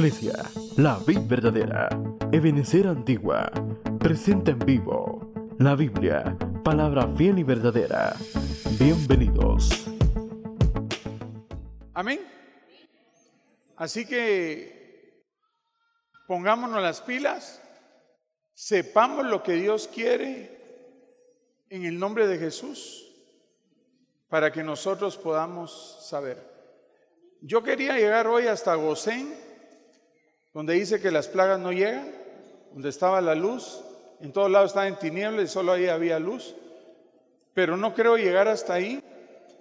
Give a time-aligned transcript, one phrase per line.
[0.00, 0.32] Iglesia,
[0.78, 1.86] la vid verdadera,
[2.32, 3.52] Ebenecer Antigua,
[3.98, 8.16] presenta en vivo la Biblia, palabra fiel y verdadera.
[8.78, 9.68] Bienvenidos.
[11.92, 12.18] Amén.
[13.76, 15.22] Así que
[16.26, 17.60] pongámonos las pilas,
[18.54, 23.06] sepamos lo que Dios quiere en el nombre de Jesús
[24.30, 26.42] para que nosotros podamos saber.
[27.42, 29.49] Yo quería llegar hoy hasta Gosén,
[30.52, 32.10] donde dice que las plagas no llegan,
[32.72, 33.82] donde estaba la luz,
[34.20, 36.54] en todos lados estaba en tinieblas y solo ahí había luz,
[37.54, 39.02] pero no creo llegar hasta ahí,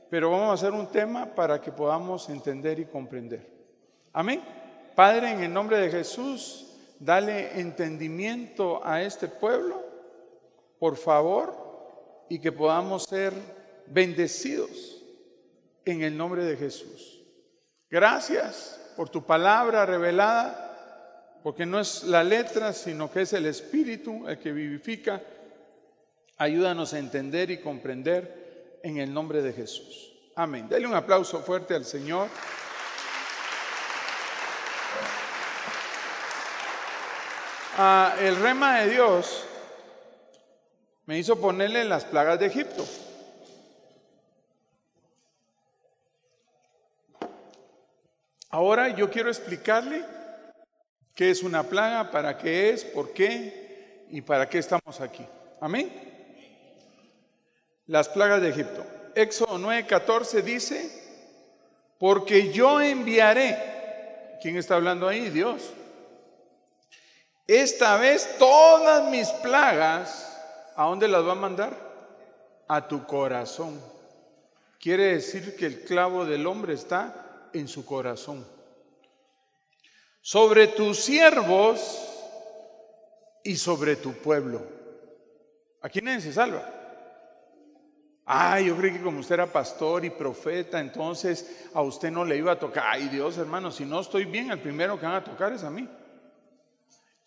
[0.09, 3.47] pero vamos a hacer un tema para que podamos entender y comprender.
[4.13, 4.41] Amén.
[4.95, 6.65] Padre, en el nombre de Jesús,
[6.99, 9.81] dale entendimiento a este pueblo,
[10.79, 13.33] por favor, y que podamos ser
[13.87, 15.03] bendecidos
[15.85, 17.23] en el nombre de Jesús.
[17.89, 20.68] Gracias por tu palabra revelada,
[21.43, 25.21] porque no es la letra, sino que es el Espíritu el que vivifica.
[26.37, 30.13] Ayúdanos a entender y comprender en el nombre de Jesús.
[30.35, 30.67] Amén.
[30.69, 32.27] Dele un aplauso fuerte al Señor.
[37.77, 39.45] Ah, el rema de Dios
[41.05, 42.85] me hizo ponerle las plagas de Egipto.
[48.49, 50.18] Ahora yo quiero explicarle
[51.19, 55.27] qué es una plaga, para qué es, por qué y para qué estamos aquí.
[55.59, 55.91] Amén.
[57.87, 58.85] Las plagas de Egipto.
[59.13, 60.89] Éxodo 9:14 dice,
[61.97, 65.29] porque yo enviaré, ¿quién está hablando ahí?
[65.29, 65.73] Dios.
[67.45, 70.41] Esta vez todas mis plagas,
[70.77, 71.75] ¿a dónde las va a mandar?
[72.69, 73.77] A tu corazón.
[74.79, 78.58] Quiere decir que el clavo del hombre está en su corazón.
[80.21, 81.99] Sobre tus siervos
[83.43, 84.61] y sobre tu pueblo.
[85.81, 86.79] ¿A quién se salva?
[88.25, 92.37] Ay, yo creí que como usted era pastor y profeta, entonces a usted no le
[92.37, 92.83] iba a tocar.
[92.87, 95.71] Ay, Dios, hermano, si no estoy bien, el primero que van a tocar es a
[95.71, 95.89] mí.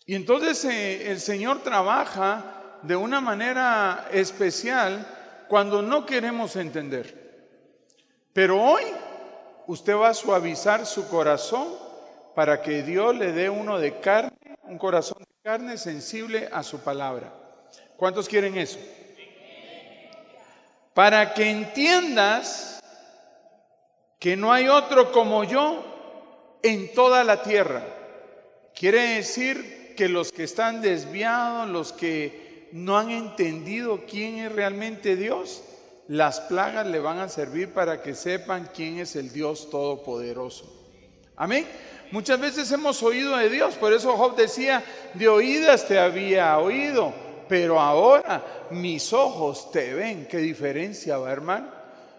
[0.05, 5.05] Y entonces eh, el Señor trabaja de una manera especial
[5.49, 7.23] cuando no queremos entender.
[8.31, 8.83] Pero hoy
[9.67, 11.67] usted va a suavizar su corazón
[12.35, 14.31] para que Dios le dé uno de carne,
[14.63, 17.33] un corazón de carne sensible a su palabra.
[17.97, 18.79] ¿Cuántos quieren eso?
[20.93, 22.81] Para que entiendas
[24.19, 27.83] que no hay otro como yo en toda la tierra.
[28.73, 35.15] Quiere decir que los que están desviados, los que no han entendido quién es realmente
[35.15, 35.61] Dios,
[36.07, 40.71] las plagas le van a servir para que sepan quién es el Dios Todopoderoso.
[41.35, 41.67] Amén.
[42.13, 44.83] Muchas veces hemos oído de Dios, por eso Job decía,
[45.15, 47.11] de oídas te había oído,
[47.49, 50.27] pero ahora mis ojos te ven.
[50.27, 51.71] ¿Qué diferencia va, hermano?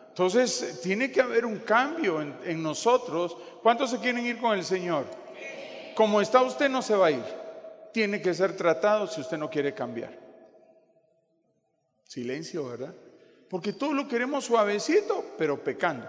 [0.08, 3.36] Entonces, tiene que haber un cambio en, nosotros.
[3.62, 5.04] ¿Cuántos se quieren ir con el Señor?
[5.94, 7.24] Como está usted, no se va a ir.
[7.92, 10.18] Tiene que ser tratado si usted no quiere cambiar.
[12.02, 12.94] Silencio, ¿verdad?
[13.48, 16.08] Porque todo lo queremos suavecito, pero pecando.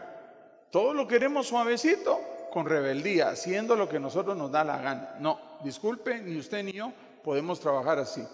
[0.72, 5.16] Todo lo queremos suavecito con rebeldía, haciendo lo que nosotros nos da la gana.
[5.20, 8.26] No, disculpe, ni usted ni yo podemos trabajar así.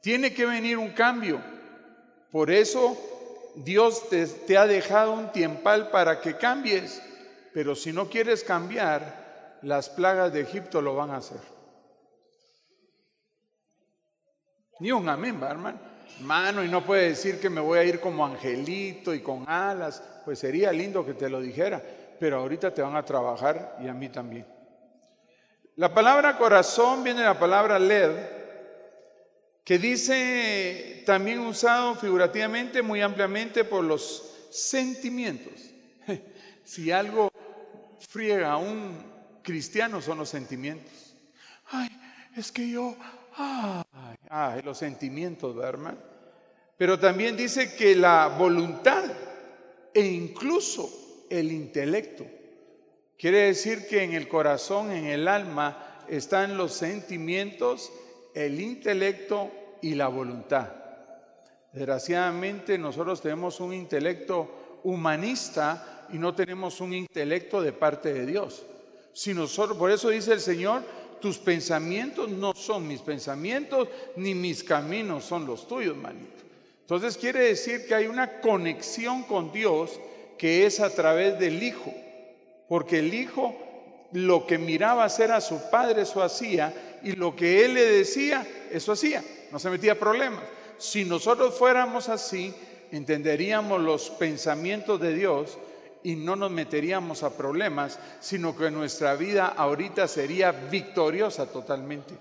[0.00, 1.40] Tiene que venir un cambio.
[2.32, 2.98] Por eso
[3.54, 7.00] Dios te, ha dejado un tiempal para que cambies.
[7.54, 11.38] Pero si no quieres cambiar, las plagas de Egipto lo van a hacer.
[14.80, 15.78] Ni un amén, hermano.
[16.22, 20.02] Mano, y no puede decir que me voy a ir como angelito y con alas.
[20.24, 21.80] Pues sería lindo que te lo dijera,
[22.18, 24.46] pero ahorita te van a trabajar y a mí también.
[25.76, 28.10] La palabra corazón viene de la palabra led,
[29.62, 35.52] que dice también usado figurativamente muy ampliamente por los sentimientos.
[36.66, 37.30] Si algo
[38.08, 41.14] friega a un cristiano son los sentimientos.
[41.66, 41.88] Ay,
[42.36, 42.96] es que yo,
[44.28, 45.94] ay, los sentimientos, ¿verdad,
[46.76, 49.04] Pero también dice que la voluntad
[49.94, 52.26] e incluso el intelecto.
[53.18, 57.90] Quiere decir que en el corazón, en el alma, están los sentimientos,
[58.34, 59.50] el intelecto
[59.80, 60.68] y la voluntad.
[61.72, 68.64] Desgraciadamente nosotros tenemos un intelecto humanista y no tenemos un intelecto de parte de Dios.
[69.12, 70.82] Si nosotros, por eso dice el Señor,
[71.20, 76.44] tus pensamientos no son mis pensamientos, ni mis caminos son los tuyos, manito.
[76.82, 79.98] Entonces quiere decir que hay una conexión con Dios
[80.38, 81.92] que es a través del Hijo,
[82.68, 83.56] porque el Hijo
[84.12, 86.72] lo que miraba hacer a su padre, eso hacía,
[87.02, 89.22] y lo que él le decía, eso hacía.
[89.50, 90.42] No se metía problemas.
[90.78, 92.54] Si nosotros fuéramos así,
[92.92, 95.58] entenderíamos los pensamientos de Dios
[96.02, 102.14] y no nos meteríamos a problemas, sino que nuestra vida ahorita sería victoriosa totalmente.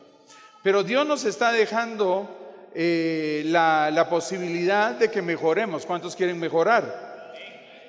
[0.63, 5.85] Pero Dios nos está dejando eh, la, la posibilidad de que mejoremos.
[5.85, 7.14] ¿Cuántos quieren mejorar?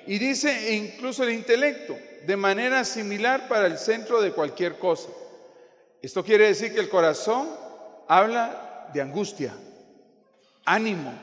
[0.07, 5.09] Y dice incluso el intelecto, de manera similar para el centro de cualquier cosa.
[6.01, 7.49] Esto quiere decir que el corazón
[8.07, 9.53] habla de angustia,
[10.63, 11.13] ánimo.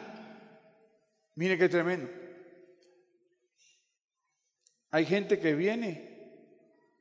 [1.35, 2.11] Mire qué tremendo.
[4.91, 6.15] Hay gente que viene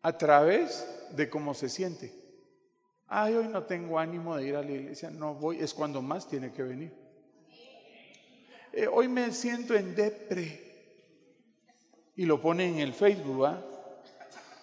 [0.02, 2.14] a través de cómo se siente.
[3.08, 6.28] Ay, hoy no tengo ánimo de ir a la iglesia, no voy, es cuando más
[6.28, 6.94] tiene que venir.
[8.72, 10.63] Eh, hoy me siento en depre.
[12.16, 13.60] Y lo pone en el Facebook, ¿va?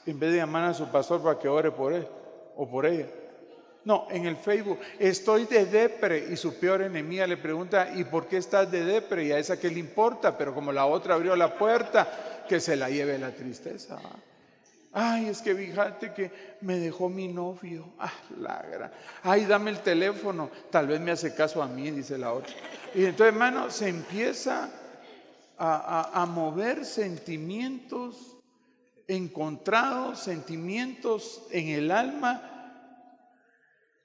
[0.07, 2.07] En vez de llamar a su pastor para que ore por él
[2.57, 3.07] o por ella.
[3.85, 8.27] No, en el Facebook, estoy de depre y su peor enemiga le pregunta, ¿y por
[8.27, 9.25] qué estás de depre?
[9.25, 12.77] Y a esa que le importa, pero como la otra abrió la puerta, que se
[12.77, 13.99] la lleve la tristeza.
[14.93, 17.87] Ay, es que fíjate que me dejó mi novio.
[17.99, 18.91] Ah, la
[19.23, 20.51] Ay, dame el teléfono.
[20.71, 22.53] Tal vez me hace caso a mí, dice la otra.
[22.95, 24.69] Y entonces, hermano, se empieza
[25.61, 28.39] a, mover sentimientos
[29.07, 32.47] encontrados, sentimientos en el alma.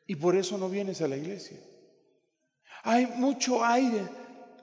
[0.08, 1.58] Y por eso no vienes a la iglesia.
[2.84, 4.08] Hay mucho aire.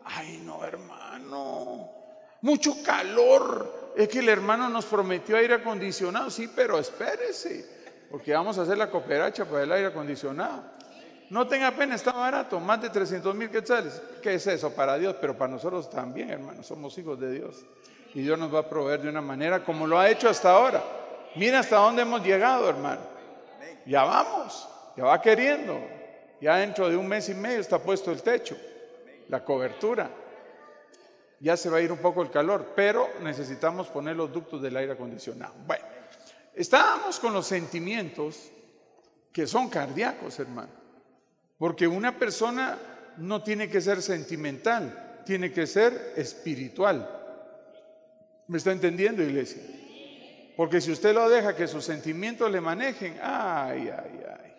[0.04, 2.02] Ay, no, hermano
[2.42, 3.92] mucho calor.
[3.96, 7.66] Es que el hermano nos prometió aire acondicionado, sí, pero espérese,
[8.10, 10.64] porque vamos a hacer la cooperacha para el aire acondicionado.
[11.32, 14.02] No tenga pena, está barato, más de 300 mil quetzales.
[14.20, 15.16] ¿Qué es eso para Dios?
[15.18, 17.64] Pero para nosotros también, hermano, somos hijos de Dios.
[18.12, 20.84] Y Dios nos va a proveer de una manera como lo ha hecho hasta ahora.
[21.36, 23.00] Mira hasta dónde hemos llegado, hermano.
[23.86, 25.80] Ya vamos, ya va queriendo.
[26.38, 28.54] Ya dentro de un mes y medio está puesto el techo,
[29.30, 30.10] la cobertura
[31.40, 34.76] ya se va a ir un poco el calor, pero necesitamos poner los ductos del
[34.76, 35.54] aire acondicionado.
[35.66, 35.86] Bueno,
[36.54, 38.50] estábamos con los sentimientos
[39.32, 40.81] que son cardíacos, hermano,
[41.62, 42.76] porque una persona
[43.18, 47.08] no tiene que ser sentimental, tiene que ser espiritual.
[48.48, 49.62] ¿Me está entendiendo, iglesia?
[50.56, 54.52] Porque si usted lo deja que sus sentimientos le manejen, ay, ay, ay,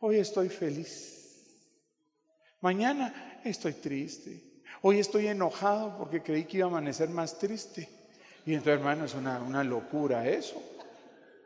[0.00, 1.54] hoy estoy feliz,
[2.60, 4.42] mañana estoy triste.
[4.82, 7.88] Hoy estoy enojado porque creí que iba a amanecer más triste.
[8.44, 10.60] Y entonces, hermano, es una, una locura eso.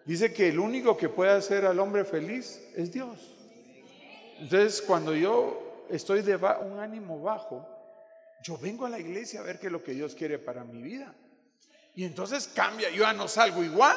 [0.06, 3.33] Dice que el único que puede hacer al hombre feliz es Dios.
[4.38, 7.66] Entonces, cuando yo estoy de un ánimo bajo,
[8.42, 10.82] yo vengo a la iglesia a ver qué es lo que Dios quiere para mi
[10.82, 11.14] vida.
[11.94, 13.96] Y entonces cambia, yo no salgo igual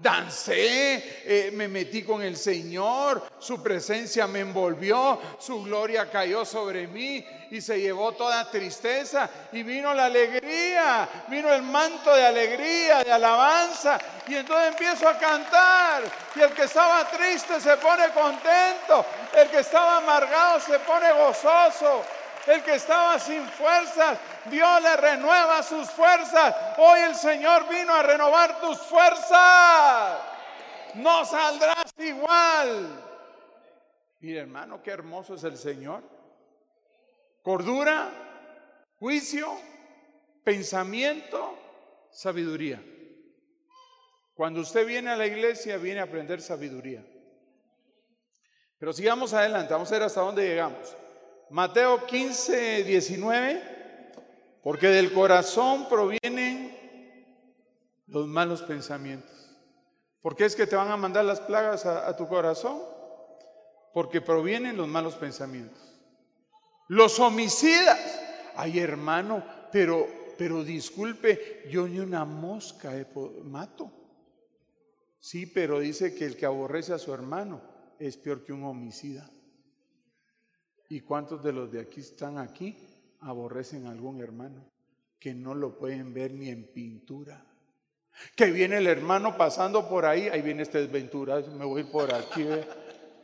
[0.00, 6.86] dancé, eh, me metí con el Señor, su presencia me envolvió, su gloria cayó sobre
[6.88, 13.02] mí y se llevó toda tristeza y vino la alegría, vino el manto de alegría,
[13.02, 13.98] de alabanza
[14.28, 16.02] y entonces empiezo a cantar
[16.36, 19.04] y el que estaba triste se pone contento,
[19.36, 22.04] el que estaba amargado se pone gozoso.
[22.46, 26.54] El que estaba sin fuerzas, Dios le renueva sus fuerzas.
[26.78, 30.18] Hoy el Señor vino a renovar tus fuerzas.
[30.94, 32.88] No saldrás igual.
[34.20, 36.02] Mire hermano, qué hermoso es el Señor.
[37.42, 38.10] Cordura,
[38.98, 39.48] juicio,
[40.44, 41.56] pensamiento,
[42.10, 42.82] sabiduría.
[44.34, 47.04] Cuando usted viene a la iglesia, viene a aprender sabiduría.
[48.78, 50.96] Pero sigamos adelante, vamos a ver hasta dónde llegamos.
[51.50, 53.62] Mateo 15, 19,
[54.62, 56.74] porque del corazón provienen
[58.06, 59.40] los malos pensamientos.
[60.22, 62.80] ¿Por qué es que te van a mandar las plagas a, tu corazón?
[63.92, 65.89] Porque provienen los malos pensamientos.
[66.90, 68.00] Los homicidas.
[68.56, 72.92] Ay, hermano, pero, pero disculpe, yo ni una mosca
[73.44, 73.92] mato.
[75.20, 77.62] Sí, pero dice que el que aborrece a su hermano
[78.00, 79.30] es peor que un homicida.
[80.88, 82.76] ¿Y cuántos de los de aquí están aquí
[83.20, 84.64] aborrecen a algún hermano
[85.20, 87.46] que no lo pueden ver ni en pintura?
[88.34, 92.44] Que viene el hermano pasando por ahí, ahí viene esta desventura, me voy por aquí,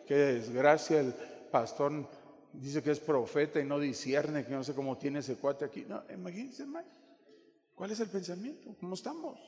[0.07, 1.13] qué desgracia, el
[1.51, 2.09] pastor
[2.61, 5.85] dice que es profeta y no discierne, que no sé cómo tiene ese cuate aquí.
[5.89, 6.89] No, imagínense, hermano,
[7.75, 8.75] ¿cuál es el pensamiento?
[8.81, 9.39] ¿Cómo estamos?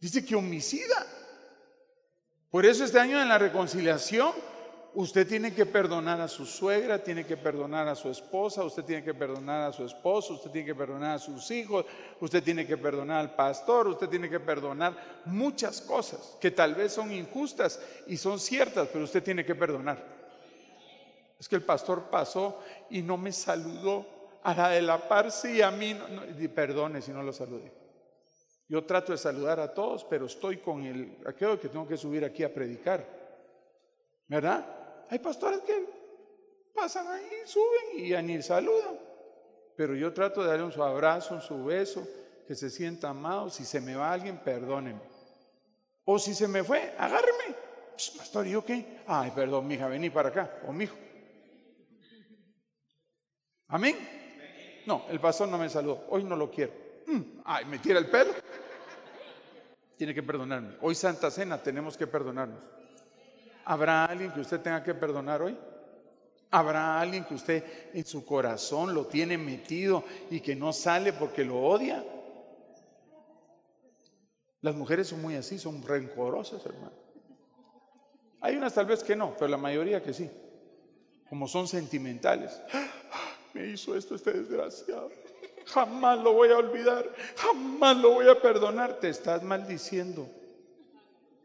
[0.00, 1.06] Dice que homicida.
[2.50, 4.32] Por eso este año en la reconciliación
[4.96, 9.04] Usted tiene que perdonar a su suegra, tiene que perdonar a su esposa, usted tiene
[9.04, 11.84] que perdonar a su esposo, usted tiene que perdonar a sus hijos,
[12.18, 16.94] usted tiene que perdonar al pastor, usted tiene que perdonar muchas cosas que tal vez
[16.94, 20.02] son injustas y son ciertas, pero usted tiene que perdonar.
[21.38, 24.06] Es que el pastor pasó y no me saludó
[24.42, 27.72] a la de la par, sí, a mí, no, perdone si no lo saludé.
[28.68, 32.24] Yo trato de saludar a todos, pero estoy con el, aquello que tengo que subir
[32.24, 33.04] aquí a predicar.
[34.28, 35.04] ¿Verdad?
[35.08, 35.84] Hay pastores que
[36.74, 38.98] pasan ahí, suben y ya ni saludan.
[39.76, 42.06] Pero yo trato de darle un su abrazo, un su beso,
[42.46, 43.50] que se sienta amado.
[43.50, 45.00] Si se me va alguien, perdóneme.
[46.04, 47.56] O si se me fue, agárreme.
[48.16, 49.02] Pastor, ¿y yo qué?
[49.06, 50.60] Ay, perdón, mija, vení para acá.
[50.66, 50.96] O mijo.
[53.68, 53.96] Amén.
[54.86, 56.04] No, el pastor no me saludó.
[56.10, 56.72] Hoy no lo quiero.
[57.06, 58.32] Mm, ay, me tira el pelo.
[59.96, 60.76] Tiene que perdonarme.
[60.80, 62.60] Hoy Santa Cena tenemos que perdonarnos.
[63.64, 65.58] ¿Habrá alguien que usted tenga que perdonar hoy?
[66.50, 71.44] ¿Habrá alguien que usted en su corazón lo tiene metido y que no sale porque
[71.44, 72.04] lo odia?
[74.60, 76.92] Las mujeres son muy así, son rencorosas, hermano.
[78.40, 80.30] Hay unas tal vez que no, pero la mayoría que sí.
[81.28, 82.60] Como son sentimentales.
[83.56, 85.10] Me hizo esto este desgraciado.
[85.64, 87.10] Jamás lo voy a olvidar.
[87.36, 89.00] Jamás lo voy a perdonar.
[89.00, 90.28] Te estás maldiciendo.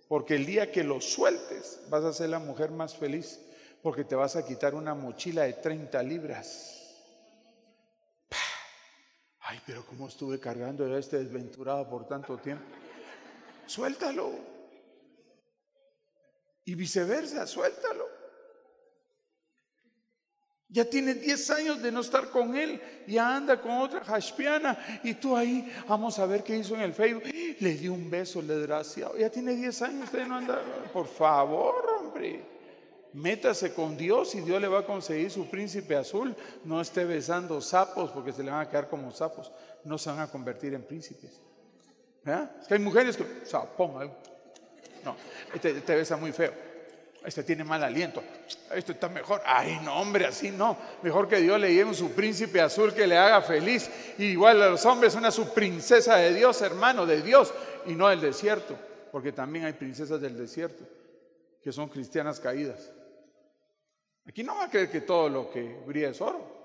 [0.09, 3.39] Porque el día que lo sueltes vas a ser la mujer más feliz.
[3.81, 6.77] Porque te vas a quitar una mochila de 30 libras.
[9.39, 12.65] Ay, pero ¿cómo estuve cargando a este desventurado por tanto tiempo?
[13.65, 14.33] Suéltalo.
[16.65, 18.00] Y viceversa, suéltalo.
[20.71, 25.15] Ya tiene 10 años de no estar con él, ya anda con otra jaspiana y
[25.15, 27.23] tú ahí, vamos a ver qué hizo en el Facebook.
[27.25, 29.17] Le dio un beso, le desgraciado.
[29.17, 30.61] Ya tiene 10 años, usted no anda.
[30.93, 32.41] Por favor, hombre,
[33.11, 36.33] métase con Dios y Dios le va a conseguir su príncipe azul.
[36.63, 39.51] No esté besando sapos porque se le van a quedar como sapos.
[39.83, 41.31] No se van a convertir en príncipes.
[42.23, 44.09] Es que hay mujeres que, sapón,
[45.03, 45.17] no,
[45.53, 46.70] este te besa muy feo
[47.23, 48.23] este tiene mal aliento,
[48.73, 49.41] esto está mejor.
[49.45, 50.77] Ay, no, hombre, así no.
[51.03, 53.89] Mejor que Dios le lleve su príncipe azul que le haga feliz.
[54.17, 57.53] igual a los hombres, una su princesa de Dios, hermano, de Dios,
[57.85, 58.75] y no del desierto,
[59.11, 60.83] porque también hay princesas del desierto
[61.63, 62.91] que son cristianas caídas.
[64.25, 66.59] Aquí no va a creer que todo lo que brilla es oro.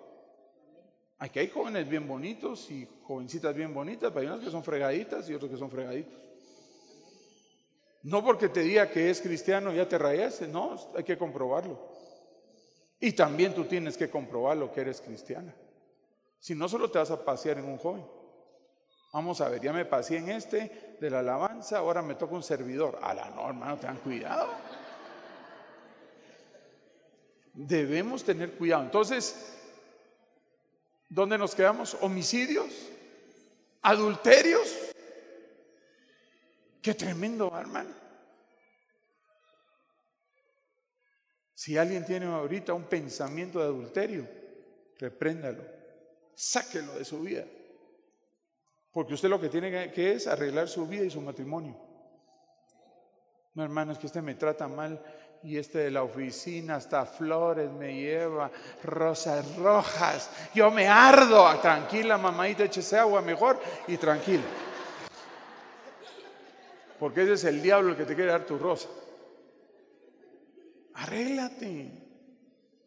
[1.18, 5.28] Aquí hay jóvenes bien bonitos y jovencitas bien bonitas, pero hay unas que son fregaditas
[5.28, 6.25] y otros que son fregaditos.
[8.06, 11.76] No porque te diga que es cristiano ya te rayaste, no, hay que comprobarlo.
[13.00, 15.52] Y también tú tienes que comprobar lo que eres cristiana.
[16.38, 18.06] Si no, solo te vas a pasear en un joven.
[19.12, 22.44] Vamos a ver, ya me paseé en este de la alabanza, ahora me toca un
[22.44, 22.96] servidor.
[23.02, 24.52] A la no, hermano, tengan cuidado.
[27.54, 28.84] Debemos tener cuidado.
[28.84, 29.52] Entonces,
[31.08, 31.96] ¿dónde nos quedamos?
[32.00, 32.72] Homicidios,
[33.82, 34.85] adulterios,
[36.86, 37.90] Qué tremendo, hermano.
[41.52, 44.28] Si alguien tiene ahorita un pensamiento de adulterio,
[44.96, 45.64] repréndalo,
[46.36, 47.44] sáquelo de su vida.
[48.92, 51.76] Porque usted lo que tiene que es arreglar su vida y su matrimonio.
[53.54, 55.02] No, hermano, es que este me trata mal
[55.42, 58.48] y este de la oficina hasta flores me lleva,
[58.84, 60.30] rosas rojas.
[60.54, 61.52] Yo me ardo.
[61.58, 64.44] Tranquila, mamadita, échese agua mejor y tranquila.
[66.98, 68.88] Porque ese es el diablo el que te quiere dar tu rosa.
[70.94, 71.90] Arréglate.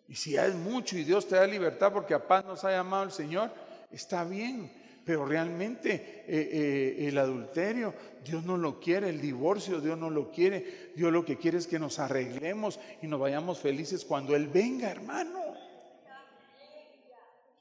[0.07, 3.03] Y si es mucho y Dios te da libertad porque a paz nos ha llamado
[3.03, 3.51] el Señor,
[3.91, 4.71] está bien.
[5.05, 10.31] Pero realmente eh, eh, el adulterio, Dios no lo quiere, el divorcio, Dios no lo
[10.31, 10.91] quiere.
[10.95, 14.89] Dios lo que quiere es que nos arreglemos y nos vayamos felices cuando Él venga,
[14.89, 15.39] hermano.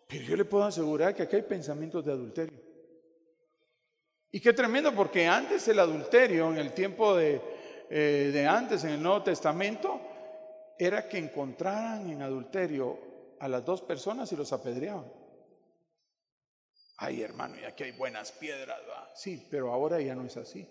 [0.07, 2.68] Pero yo le puedo asegurar que aquí hay pensamientos de adulterio.
[4.31, 7.41] Y qué tremendo, porque antes el adulterio, en el tiempo de,
[7.89, 10.01] eh, de antes, en el Nuevo Testamento,
[10.79, 15.11] era que encontraran en adulterio a las dos personas y los apedreaban.
[16.99, 19.09] Ay, hermano, y aquí hay buenas piedras, ¿va?
[19.15, 20.69] Sí, pero ahora ya no es así.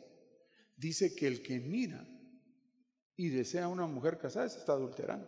[0.76, 2.06] Dice que el que mira
[3.16, 5.28] y desea a una mujer casada se está adulterando.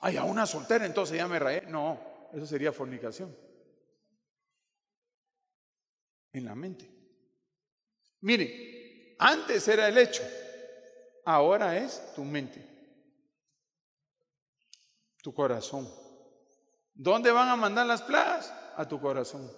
[0.00, 1.62] Ay, a una soltera, entonces ya me rayé.
[1.62, 2.00] No,
[2.32, 3.36] eso sería fornicación
[6.32, 6.88] en la mente.
[8.20, 10.22] Mire, antes era el hecho,
[11.24, 12.64] ahora es tu mente,
[15.22, 15.88] tu corazón.
[16.94, 18.52] ¿Dónde van a mandar las plagas?
[18.76, 19.50] A tu corazón.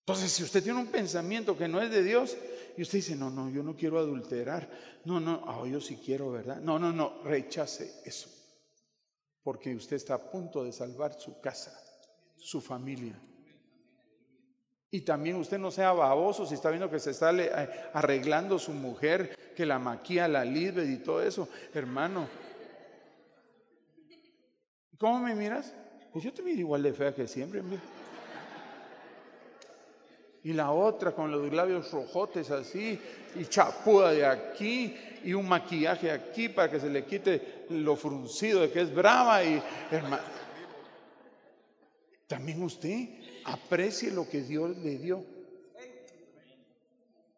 [0.00, 2.36] Entonces, si usted tiene un pensamiento que no es de Dios,
[2.76, 4.68] Y usted dice, no, no, yo no quiero adulterar.
[5.04, 6.60] No, no, ah, yo sí quiero, ¿verdad?
[6.60, 8.28] No, no, no, rechace eso.
[9.42, 11.72] Porque usted está a punto de salvar su casa,
[12.36, 13.16] su familia.
[14.94, 18.70] Y también usted no sea baboso si está viendo que se está eh, arreglando su
[18.70, 21.48] mujer, que la maquilla, la libre y todo eso.
[21.74, 22.28] Hermano,
[24.96, 25.74] ¿cómo me miras?
[26.12, 27.60] Pues yo te miro igual de fea que siempre.
[30.44, 32.96] Y la otra con los labios rojotes así,
[33.34, 38.60] y chapuda de aquí, y un maquillaje aquí para que se le quite lo fruncido
[38.60, 39.42] de que es brava.
[39.42, 39.60] Y
[39.90, 40.22] hermano,
[42.28, 45.24] también usted aprecie lo que Dios le dio.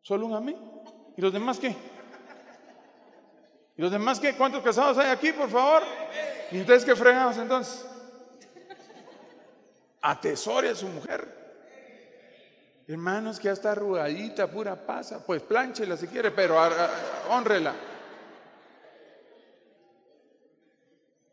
[0.03, 0.57] Solo un amén.
[1.17, 1.75] ¿Y los demás qué?
[3.77, 4.35] ¿Y los demás qué?
[4.35, 5.83] ¿Cuántos casados hay aquí, por favor?
[6.51, 7.85] ¿Y ustedes qué fregamos entonces?
[10.01, 11.35] Atesore a su mujer.
[12.89, 15.25] Hermanos, que ya está arrugadita, pura pasa.
[15.25, 16.57] Pues plánchela si quiere, pero
[17.29, 17.75] honrela.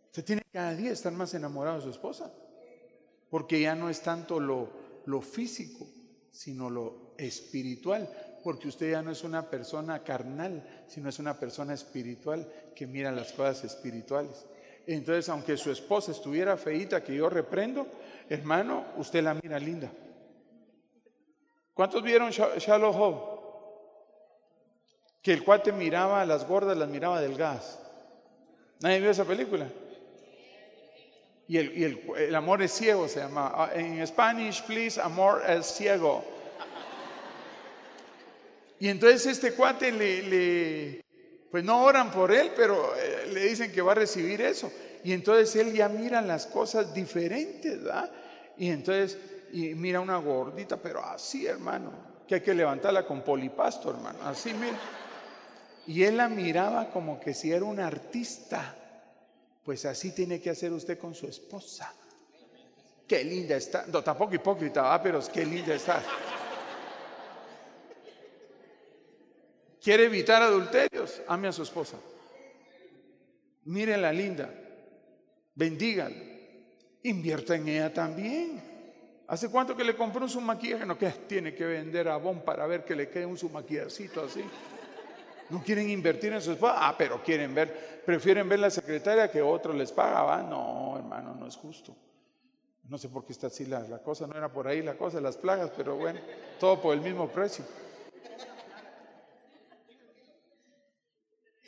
[0.07, 2.31] Usted tiene cada día estar más enamorado de su esposa.
[3.33, 4.69] Porque ya no es tanto lo,
[5.07, 5.87] lo físico,
[6.29, 8.07] sino lo espiritual.
[8.43, 13.11] Porque usted ya no es una persona carnal, sino es una persona espiritual que mira
[13.11, 14.45] las cosas espirituales.
[14.85, 17.87] Entonces, aunque su esposa estuviera feita, que yo reprendo,
[18.29, 19.91] hermano, usted la mira linda.
[21.73, 23.43] ¿Cuántos vieron Shallow Hope?
[25.23, 27.79] Que el cuate miraba a las gordas, las miraba delgadas.
[28.79, 29.65] ¿Nadie vio esa película?
[31.47, 33.51] Y, el, amor es ciego se llama.
[33.53, 36.23] Ah, en Spanish, please, amor es ciego.
[38.79, 41.01] Y entonces este cuate le,
[41.51, 44.71] pues no oran por él, pero eh, le dicen que va a recibir eso.
[45.03, 48.12] Y entonces él ya mira las cosas diferentes, ¿verdad?
[48.57, 49.17] Y entonces
[49.53, 51.91] y mira una gordita, pero así, hermano,
[52.27, 54.79] que hay que levantarla con polipasto, hermano, así, mira.
[55.85, 58.75] Y él la miraba como que si era un artista.
[59.63, 61.93] Pues así tiene que hacer usted con su esposa.
[63.08, 63.86] Qué linda está.
[63.88, 66.03] No, tampoco hipócrita, pero qué linda está.
[69.82, 71.22] ¿Quiere evitar adulterios?
[71.27, 71.98] Ame a su esposa.
[73.65, 74.50] Mírenla linda.
[75.56, 76.15] Bendígala.
[77.04, 78.73] Invierta en ella también.
[79.28, 80.86] ¿Hace cuánto que le compró su maquillaje?
[80.86, 84.43] No, que tiene que vender a Bon para ver que le quede un maquillacito así.
[85.49, 86.75] No quieren invertir en su esposa.
[86.77, 90.41] Ah, pero quieren ver, prefieren ver la secretaria que otro les paga.
[90.43, 91.95] No, hermano, no es justo.
[92.89, 95.21] No sé por qué está así la, la cosa, no era por ahí la cosa,
[95.21, 96.19] las plagas, pero bueno,
[96.60, 97.63] todo por el mismo precio.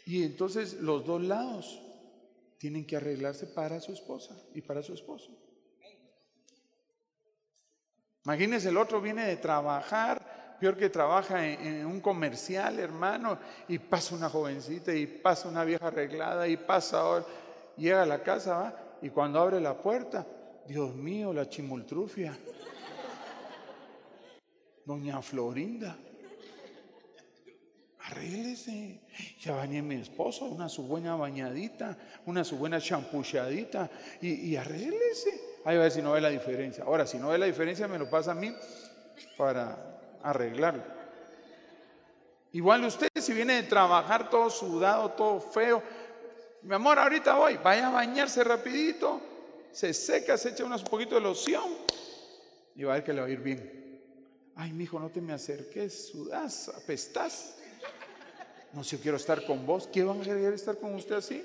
[0.05, 1.81] Y entonces los dos lados
[2.57, 5.31] tienen que arreglarse para su esposa y para su esposo.
[8.25, 13.37] Imagínense, el otro viene de trabajar, peor que trabaja en, un comercial, hermano,
[13.67, 17.25] y pasa una jovencita, y pasa una vieja arreglada, y pasa ahora,
[17.77, 18.75] llega a la casa, ¿va?
[19.01, 20.25] y cuando abre la puerta,
[20.67, 22.37] Dios mío, la chimultrufia.
[24.85, 25.97] Doña Florinda,
[27.99, 29.01] arréglese.
[29.39, 33.89] Ya bañé mi esposo, una su buena bañadita, una su buena champuchadita,
[34.21, 35.55] y, y arréglese.
[35.65, 36.83] Ahí va a ver si no ve la diferencia.
[36.83, 38.53] Ahora, si no ve la diferencia, me lo pasa a mí
[39.37, 39.94] para
[40.29, 40.83] arreglarlo.
[42.51, 45.83] Igual usted, si viene de trabajar todo sudado, todo feo,
[46.63, 49.21] mi amor, ahorita voy, vaya a bañarse rapidito,
[49.71, 51.63] se seca, se echa un poquito de loción
[52.75, 54.01] y va a ver que le va a ir bien.
[54.55, 57.57] Ay, mi hijo, no te me acerques, sudas, apestás.
[58.71, 59.87] No sé, yo quiero estar con vos.
[59.87, 61.43] ¿Qué van a querer estar con usted así?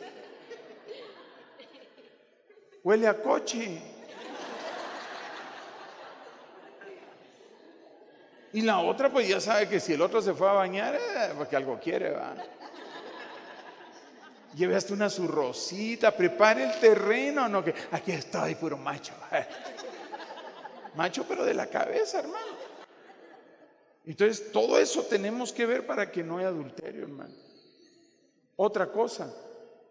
[2.83, 4.00] Huele a coche.
[8.53, 11.33] Y la otra, pues ya sabe que si el otro se fue a bañar, eh,
[11.37, 12.35] porque algo quiere, va.
[14.55, 19.15] Lleve hasta una surrosita, prepare el terreno, no que aquí estoy, puro macho.
[20.97, 22.59] Macho, pero de la cabeza, hermano.
[24.05, 27.33] Entonces, todo eso tenemos que ver para que no haya adulterio, hermano.
[28.57, 29.33] Otra cosa,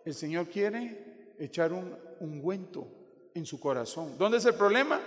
[0.04, 2.86] el Señor quiere echar un ungüento
[3.34, 4.17] en su corazón.
[4.17, 5.00] ¿Dónde es el problema?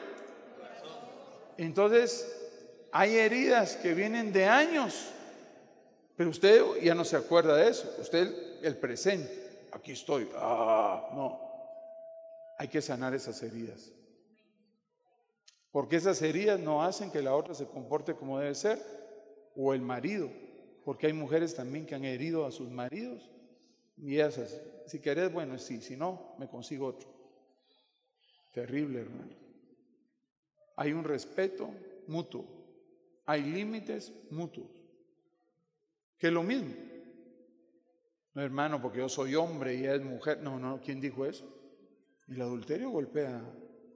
[1.59, 2.42] Entonces,
[2.93, 5.09] hay heridas que vienen de años,
[6.15, 7.91] pero usted ya no se acuerda de eso.
[7.99, 10.29] Usted, el presente, aquí estoy.
[10.37, 11.41] Ah, no.
[12.59, 13.91] Hay que sanar esas heridas.
[15.71, 18.79] Porque esas heridas no hacen que la otra se comporte como debe ser,
[19.57, 20.31] o el marido,
[20.85, 23.31] porque hay mujeres también que han herido a sus maridos.
[23.97, 27.09] Y esas, si querés, bueno, sí, si no, me consigo otro.
[28.53, 29.33] Terrible, hermano.
[30.77, 31.71] Hay un respeto
[32.07, 32.62] mutuo
[33.25, 34.71] hay límites mutuos.
[36.19, 36.73] que es lo mismo.
[38.35, 40.41] No, hermano, porque yo soy hombre y ella es mujer.
[40.41, 41.47] No, no, ¿quién dijo eso?
[42.29, 43.43] El adulterio golpea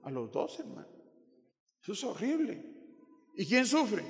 [0.03, 0.87] a los dos, hermano.
[1.81, 2.63] Eso es horrible.
[3.35, 4.03] ¿Y quién sufre?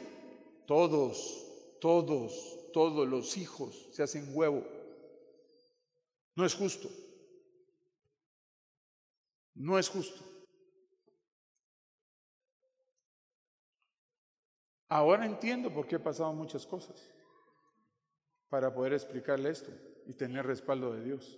[0.66, 4.66] Todos, todos, todos los hijos se hacen huevo.
[6.36, 6.90] No es justo.
[9.54, 10.24] No es justo.
[14.90, 16.96] Ahora entiendo por qué he pasado muchas cosas
[18.50, 19.72] para poder explicarle esto
[20.06, 21.38] y tener respaldo de Dios.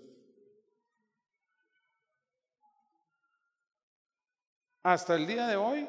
[4.83, 5.88] Hasta el día de hoy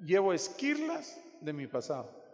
[0.00, 2.24] llevo esquirlas de mi pasado.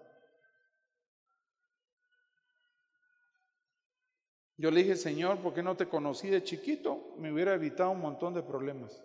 [4.57, 7.14] Yo le dije, Señor, ¿por qué no te conocí de chiquito?
[7.18, 9.03] Me hubiera evitado un montón de problemas.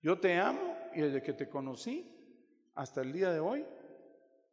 [0.00, 2.08] Yo te amo y desde que te conocí
[2.74, 3.64] hasta el día de hoy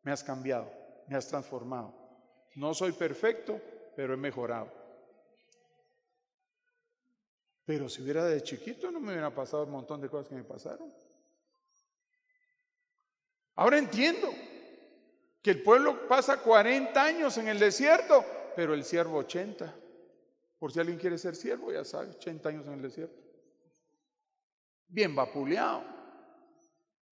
[0.03, 0.71] me has cambiado,
[1.07, 1.93] me has transformado.
[2.55, 3.59] No soy perfecto,
[3.95, 4.71] pero he mejorado.
[7.65, 10.43] Pero si hubiera de chiquito no me hubiera pasado un montón de cosas que me
[10.43, 10.91] pasaron.
[13.55, 14.29] Ahora entiendo
[15.41, 19.73] que el pueblo pasa 40 años en el desierto, pero el siervo 80.
[20.59, 23.19] Por si alguien quiere ser siervo, ya sabe, 80 años en el desierto.
[24.87, 25.83] Bien vapuleado,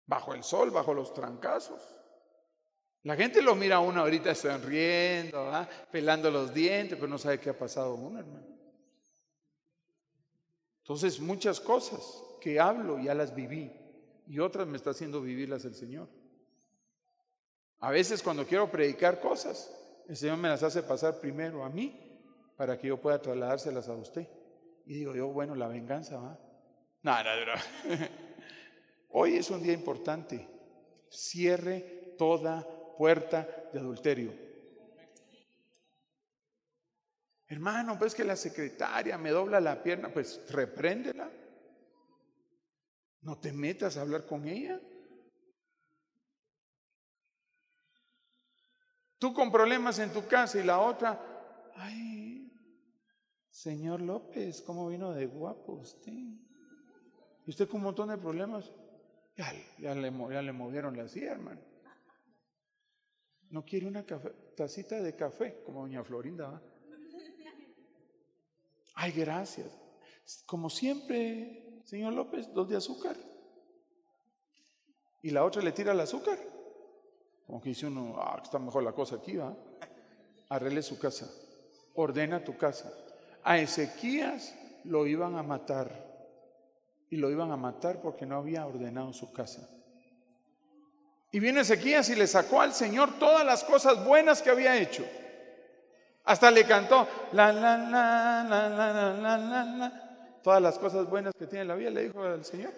[0.07, 1.98] bajo el sol, bajo los trancazos.
[3.09, 5.51] La gente lo mira a uno ahorita sonriendo,
[5.91, 8.47] pelando los dientes, pero no sabe qué ha pasado uno, hermano.
[10.83, 13.73] Entonces, muchas cosas que hablo ya las viví
[14.27, 16.07] y otras me está haciendo vivirlas el Señor.
[17.81, 19.75] A veces cuando quiero predicar cosas,
[20.07, 21.99] el Señor me las hace pasar primero a mí
[22.59, 24.29] para que yo pueda trasladárselas a usted.
[24.85, 26.39] Y digo yo, bueno, la venganza va.
[27.03, 27.97] No, no.
[29.09, 30.47] Hoy es un día importante.
[31.09, 32.67] Cierre toda
[32.99, 34.35] puerta de adulterio.
[37.47, 41.31] Hermano, pues que la secretaria me dobla la pierna, pues repréndela.
[43.23, 44.79] No te metas a hablar con ella.
[49.19, 51.21] Tú con problemas en tu casa y la otra,
[51.75, 52.53] ay,
[53.49, 56.13] Señor López, ¿cómo vino de guapo usted?
[56.13, 58.71] ¿Y usted con un montón de problemas?
[59.79, 61.61] Ya, le, movieron la silla, hermano.
[63.51, 64.05] ¿No quiere una
[64.55, 66.61] tacita de café, como doña Florinda?
[68.95, 69.69] Ay, gracias.
[70.47, 73.17] Como siempre, señor López, dos de azúcar.
[75.23, 76.39] Y la otra le tira el azúcar.
[77.47, 79.57] Como que dice uno, ah, está mejor la cosa aquí, va.
[80.51, 81.31] Arregle su casa.
[81.95, 82.93] Ordena tu casa
[83.49, 86.07] a Ezequías lo iban a matar.
[87.09, 89.67] Y lo iban a matar porque no había ordenado su casa.
[91.31, 95.05] Y viene Ezequías y le sacó al Señor todas las cosas buenas que había hecho.
[96.25, 100.09] Hasta le cantó la la la la la la la la
[100.43, 102.73] todas las cosas buenas que tiene la vida le dijo al Señor.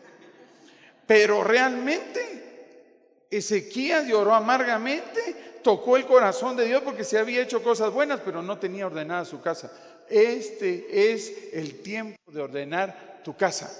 [1.06, 7.92] Pero realmente Ezequías lloró amargamente, tocó el corazón de Dios porque se había hecho cosas
[7.92, 9.70] buenas, pero no tenía ordenada su casa.
[10.08, 13.70] Este es el tiempo de ordenar tu casa.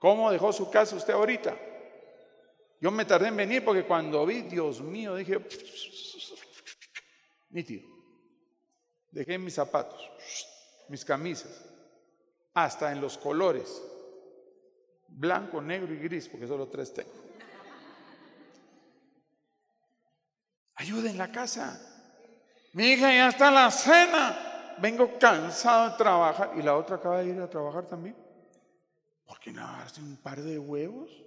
[0.00, 1.54] ¿Cómo dejó su casa usted ahorita?
[2.84, 5.40] Yo me tardé en venir porque cuando vi, Dios mío, dije,
[7.48, 7.88] nítido.
[9.10, 10.06] Dejé mis zapatos,
[10.90, 11.64] mis camisas,
[12.52, 13.82] hasta en los colores,
[15.08, 17.10] blanco, negro y gris, porque solo tres tengo.
[20.74, 21.80] Ayuda en la casa.
[22.74, 26.52] Mi hija ya está en la cena vengo cansado de trabajar.
[26.54, 28.14] Y la otra acaba de ir a trabajar también.
[29.24, 31.23] ¿Por qué no hace un par de huevos?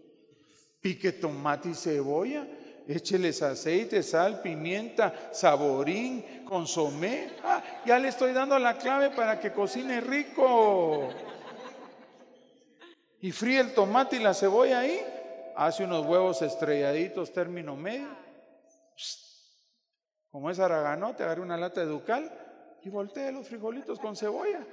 [0.87, 2.47] Pique tomate y cebolla.
[2.87, 7.33] Écheles aceite, sal, pimienta, saborín, consomé.
[7.43, 11.09] Ah, ya le estoy dando la clave para que cocine rico.
[13.19, 14.97] Y fríe el tomate y la cebolla ahí.
[15.57, 18.07] Hace unos huevos estrelladitos, término medio.
[20.31, 22.31] Como es araganote, agarre una lata de ducal
[22.81, 24.65] y voltee los frijolitos con cebolla.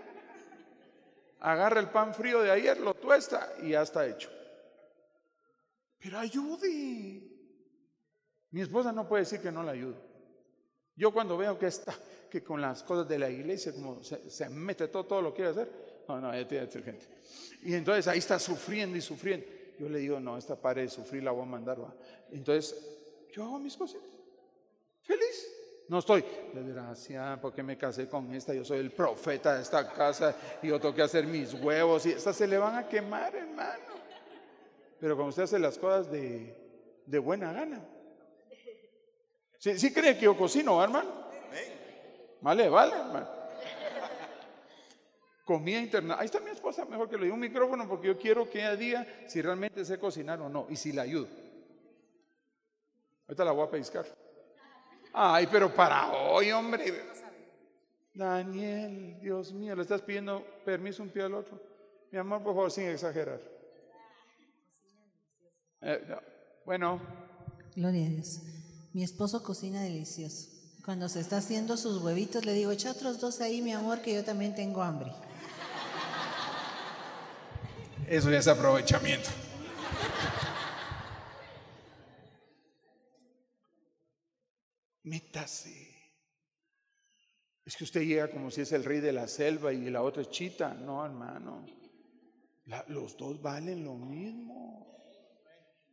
[1.40, 4.30] Agarra el pan frío de ayer, lo tuesta y ya está hecho.
[6.04, 7.22] Pero ayude.
[8.50, 9.96] Mi esposa no puede decir que no la ayude.
[10.94, 11.94] Yo cuando veo que está,
[12.30, 16.04] que con las cosas de la iglesia, como se, mete todo, todo lo quiere hacer,
[16.06, 17.06] no, no, ella tiene gente.
[17.62, 19.46] Y entonces ahí está sufriendo y sufriendo.
[19.78, 21.78] Yo le digo, no, esta pared de sufrir la voy a mandar.
[22.30, 22.76] Entonces,
[23.32, 24.02] yo hago mis cosas.
[25.00, 25.48] Feliz.
[25.88, 30.36] No estoy, desgracia, porque me casé con esta, yo soy el profeta de esta casa
[30.62, 33.93] y yo tengo que hacer mis huevos y estas se le van a quemar, hermano.
[35.04, 37.86] Pero cuando usted hace las cosas de, buena gana.
[39.58, 41.10] ¿Sí, cree que yo cocino, hermano?
[42.40, 43.28] Vale, vale, hermano.
[45.44, 46.16] Comida interna.
[46.18, 48.76] Ahí está mi esposa, mejor que le dé un micrófono porque yo quiero que ella
[48.76, 51.28] diga si realmente sé cocinar o no y si la ayudo.
[53.28, 54.06] Ahorita la voy a pescar.
[55.12, 56.94] Ay, pero para hoy, hombre.
[58.14, 61.60] Daniel, Dios mío, le estás pidiendo permiso un pie al otro.
[62.10, 63.53] Mi amor, por favor, sin exagerar.
[65.82, 66.00] Eh,
[66.64, 67.00] bueno.
[67.76, 68.40] Gloria a Dios.
[68.92, 70.48] Mi esposo cocina delicioso.
[70.84, 74.14] Cuando se está haciendo sus huevitos, le digo, echa otros dos ahí, mi amor, que
[74.14, 75.12] yo también tengo hambre.
[78.06, 79.30] Eso ya es aprovechamiento.
[85.04, 85.94] Métase.
[87.64, 90.22] Es que usted llega como si es el rey de la selva y la otra
[90.22, 90.74] es chita.
[90.74, 91.64] No, hermano.
[92.88, 94.93] los dos valen lo mismo.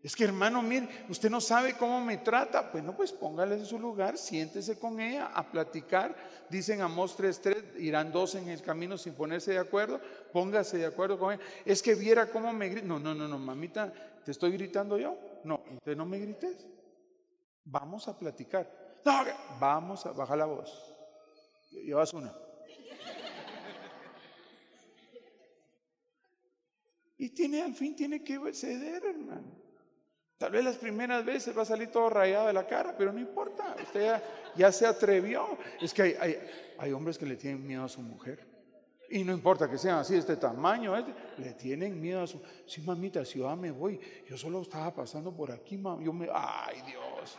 [0.03, 2.71] Es que hermano, mire, usted no sabe cómo me trata.
[2.71, 6.15] Bueno, pues póngale en su lugar, siéntese con ella a platicar.
[6.49, 10.01] Dicen Amos 3.3, irán dos en el camino sin ponerse de acuerdo.
[10.33, 11.43] Póngase de acuerdo con ella.
[11.65, 12.87] Es que viera cómo me grita.
[12.87, 13.93] No, no, no, no, mamita,
[14.25, 15.15] ¿te estoy gritando yo?
[15.43, 16.65] No, usted no me grites.
[17.65, 18.99] Vamos a platicar.
[19.05, 19.23] No,
[19.59, 20.95] vamos a bajar la voz.
[21.71, 22.33] Llevas una.
[27.19, 29.61] Y tiene, al fin tiene que ceder, hermano.
[30.41, 33.19] Tal vez las primeras veces va a salir todo rayado de la cara, pero no
[33.19, 33.75] importa.
[33.79, 34.19] Usted
[34.55, 35.55] ya, se atrevió.
[35.79, 36.17] Es que
[36.79, 38.43] hay, hombres que le tienen miedo a su mujer.
[39.11, 40.95] Y no importa que sean así, este tamaño,
[41.37, 42.41] le tienen miedo a su.
[42.65, 46.03] Sí, mamita, si yo me voy, yo solo estaba pasando por aquí, mamá.
[46.03, 46.27] Yo me.
[46.33, 47.37] ¡Ay, Dios!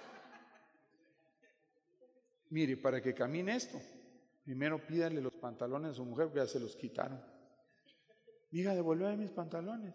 [2.51, 3.81] Mire, para que camine esto,
[4.45, 7.21] Primero pídale los pantalones a su mujer, porque ya se los quitaron.
[8.49, 9.95] Diga, devuélveme mis pantalones.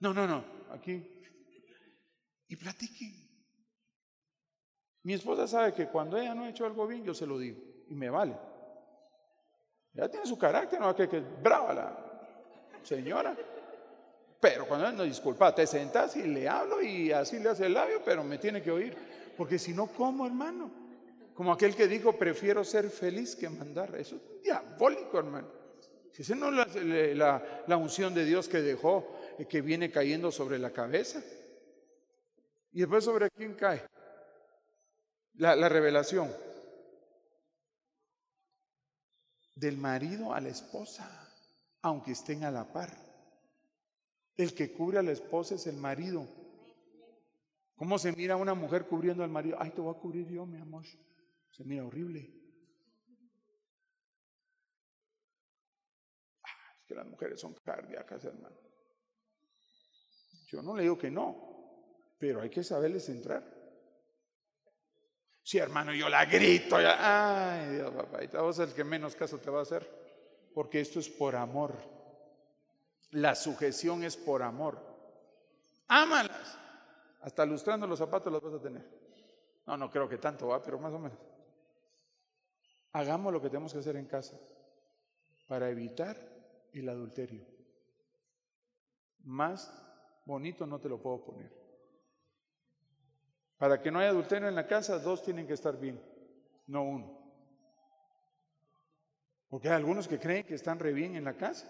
[0.00, 1.18] No, no, no, aquí.
[2.48, 3.28] Y platiquen.
[5.02, 7.60] Mi esposa sabe que cuando ella no ha hecho algo bien, yo se lo digo.
[7.88, 8.36] Y me vale.
[9.92, 12.08] Ya tiene su carácter, no que, que brava la
[12.82, 13.36] señora.
[14.40, 18.02] Pero cuando no, disculpa, te sentas y le hablo y así le hace el labio,
[18.04, 18.96] pero me tiene que oír.
[19.36, 20.70] Porque si no, ¿cómo, hermano?
[21.34, 23.94] Como aquel que dijo, prefiero ser feliz que mandar.
[23.96, 25.48] Eso es diabólico, hermano.
[26.12, 26.74] Si esa no es
[27.16, 31.22] la, unción de Dios que dejó, eh, que viene cayendo sobre la cabeza.
[32.78, 33.84] Y después sobre quién cae.
[35.34, 36.32] La, la revelación.
[39.56, 41.28] Del marido a la esposa,
[41.82, 42.96] aunque estén a la par.
[44.36, 46.24] El que cubre a la esposa es el marido.
[47.74, 49.56] ¿Cómo se mira una mujer cubriendo al marido?
[49.58, 50.84] Ay, te voy a cubrir yo, mi amor.
[51.50, 52.32] Se mira horrible.
[56.44, 58.56] Ah, es que las mujeres son cardíacas, hermano.
[60.46, 61.47] Yo no le digo que no,
[62.18, 63.42] pero hay que saberles entrar.
[65.42, 66.76] Sí, hermano, yo la grito.
[66.76, 69.88] ay, Dios, papá, y vos el que menos caso te va a hacer.
[70.52, 71.74] Porque esto es por amor.
[73.12, 74.78] La sujeción es por amor.
[75.86, 76.58] Ámalas.
[77.22, 78.84] Hasta lustrando los zapatos los vas a tener.
[79.66, 81.18] No, no creo que tanto va, pero más o menos.
[82.92, 84.38] Hagamos lo que tenemos que hacer en casa
[85.46, 86.16] para evitar
[86.72, 87.46] el adulterio.
[89.24, 89.72] Más
[90.24, 91.57] bonito no te lo puedo poner.
[93.58, 96.00] Para que no haya adulterio en la casa, dos tienen que estar bien,
[96.68, 97.18] no uno.
[99.48, 101.68] Porque hay algunos que creen que están re bien en la casa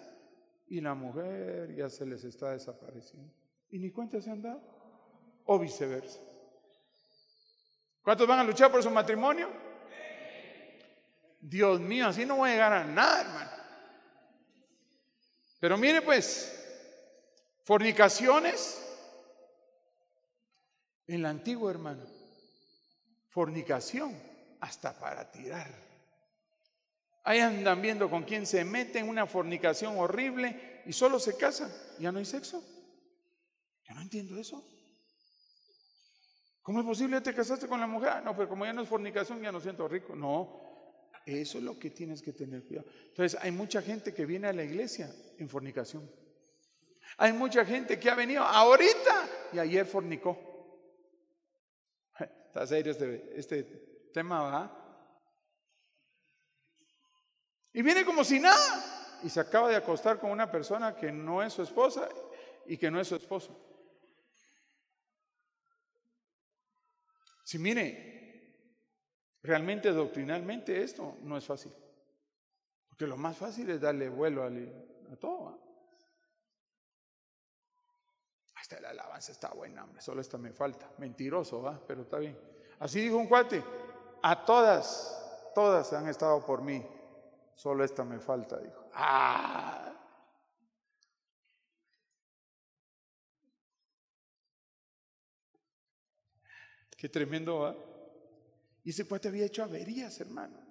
[0.67, 3.33] y la mujer ya se les está desapareciendo.
[3.71, 4.61] Y ni cuenta se han dado.
[5.47, 6.21] O viceversa.
[8.03, 9.49] ¿Cuántos van a luchar por su matrimonio?
[11.41, 13.51] Dios mío, así no voy a llegar a nada, hermano.
[15.61, 16.55] Pero mire pues,
[17.65, 18.85] fornicaciones
[21.09, 22.05] en la antigua, hermano.
[23.31, 24.15] Fornicación
[24.61, 25.89] hasta para tirar.
[27.25, 31.71] Ahí andan viendo con quién se mete en una fornicación horrible y solo se casan.
[31.99, 32.63] Ya no hay sexo.
[33.85, 34.65] Yo no entiendo eso.
[36.63, 38.11] ¿Cómo es posible que te casaste con la mujer?
[38.11, 40.15] Ah, no, pero como ya no es fornicación, ya no siento rico.
[40.15, 40.61] No,
[41.25, 42.87] eso es lo que tienes que tener cuidado.
[43.09, 46.11] Entonces, hay mucha gente que viene a la iglesia en fornicación.
[47.17, 50.48] Hay mucha gente que ha venido ahorita y ayer fornicó.
[52.59, 53.63] Está serio este, este
[54.13, 55.11] tema, ¿va?
[57.73, 59.21] Y viene como si nada.
[59.23, 62.09] Y se acaba de acostar con una persona que no es su esposa
[62.67, 63.57] y que no es su esposo.
[67.45, 68.09] Si mire,
[69.43, 71.73] Realmente doctrinalmente esto no es fácil.
[72.89, 75.68] Porque lo más fácil es darle vuelo a, todo.
[78.69, 80.03] Hasta la alabanza está buena, hombre.
[80.03, 80.91] Solo esta me falta.
[80.99, 81.81] Mentiroso, ¿va?
[81.87, 82.39] Pero está bien.
[82.79, 83.65] Así dijo un cuate.
[84.21, 85.19] A todas
[85.55, 86.87] todas han estado por mí,
[87.55, 88.91] solo esta me falta, dijo.
[88.93, 89.93] ¡Ah!
[96.97, 97.75] Qué tremendo, ¿va?
[98.85, 100.68] Y ese cuate había hecho averías, hermano.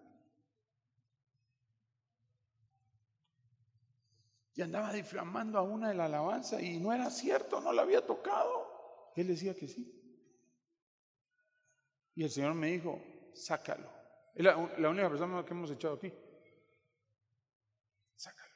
[4.58, 8.04] Y andaba difamando a una de la alabanza y no era cierto, no la había
[8.04, 9.12] tocado.
[9.16, 9.94] Él decía que sí.
[12.16, 13.00] Y el Señor me dijo,
[13.34, 13.88] sácalo.
[14.34, 16.12] Es la, la única persona que hemos echado aquí.
[18.16, 18.56] Sácalo.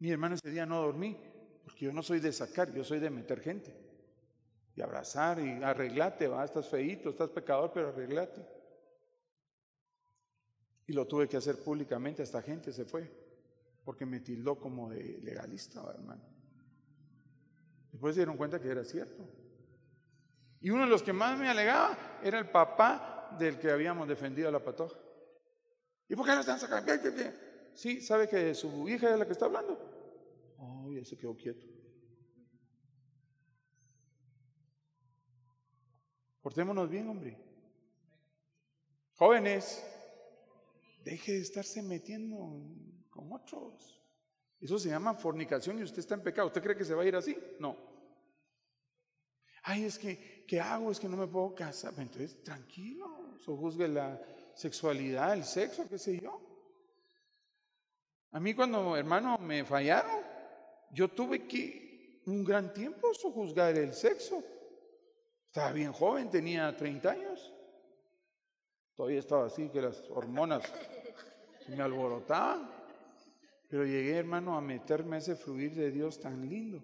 [0.00, 1.16] Mi hermano ese día no dormí,
[1.62, 3.72] porque yo no soy de sacar, yo soy de meter gente
[4.74, 8.44] y abrazar y arreglate, va, estás feíto, estás pecador, pero arreglate.
[10.88, 13.27] Y lo tuve que hacer públicamente, esta gente se fue,
[13.88, 16.20] porque me tildó como de legalista, hermano.
[17.90, 19.26] Después se dieron cuenta que era cierto.
[20.60, 24.50] Y uno de los que más me alegaba era el papá del que habíamos defendido
[24.50, 25.00] a la patoja.
[26.06, 26.92] ¿Y por qué lo están sacando?
[27.72, 30.52] Sí, ¿sabe que su hija es la que está hablando?
[30.58, 31.64] Oh, ya se quedó quieto.
[36.42, 37.38] Portémonos bien, hombre.
[39.14, 39.82] Jóvenes,
[41.04, 42.36] deje de estarse metiendo
[43.18, 44.00] con otros.
[44.60, 46.46] Eso se llama fornicación y usted está en pecado.
[46.46, 47.36] ¿Usted cree que se va a ir así?
[47.58, 47.76] No.
[49.64, 50.92] Ay, es que, ¿qué hago?
[50.92, 51.94] Es que no me puedo casar.
[51.98, 53.36] Entonces, tranquilo.
[53.44, 54.20] So juzgue la
[54.54, 56.40] sexualidad, el sexo, qué sé yo.
[58.30, 60.22] A mí cuando, hermano, me fallaron,
[60.92, 64.42] yo tuve que un gran tiempo juzgar el sexo.
[65.46, 67.52] Estaba bien joven, tenía 30 años.
[68.94, 70.62] Todavía estaba así, que las hormonas
[71.68, 72.77] me alborotaban.
[73.68, 76.82] Pero llegué, hermano, a meterme a ese fluir de Dios tan lindo.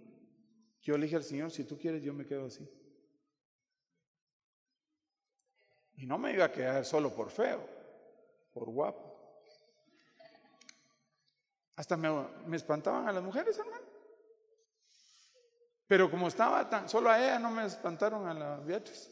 [0.82, 2.68] Yo le dije al Señor, si tú quieres, yo me quedo así.
[5.96, 7.66] Y no me iba a quedar solo por feo,
[8.52, 9.12] por guapo.
[11.76, 12.08] Hasta me,
[12.46, 13.84] me espantaban a las mujeres, hermano.
[15.86, 19.10] Pero como estaba tan, solo a ella no me espantaron a la Beatriz.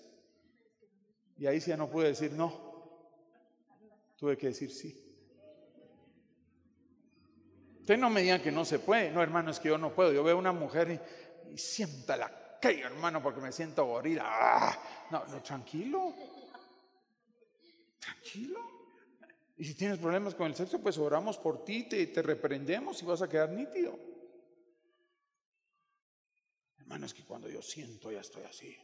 [1.39, 2.73] Y ahí sí ya no pude decir no.
[4.17, 5.12] Tuve que decir sí.
[7.83, 9.11] Usted no me digan que no se puede.
[9.11, 10.13] No, hermano, es que yo no puedo.
[10.13, 11.03] Yo veo una mujer
[11.51, 14.23] y, sienta la que hermano, porque me siento gorila.
[14.25, 15.09] ¡Ah!
[15.11, 16.15] No, no, tranquilo.
[17.99, 18.61] Tranquilo.
[19.57, 23.05] Y si tienes problemas con el sexo, pues oramos por ti, te, te reprendemos y
[23.05, 23.99] vas a quedar nítido.
[26.79, 28.77] Hermano, es que cuando yo siento ya estoy así.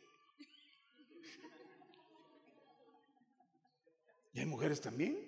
[4.32, 5.24] Y hay mujeres también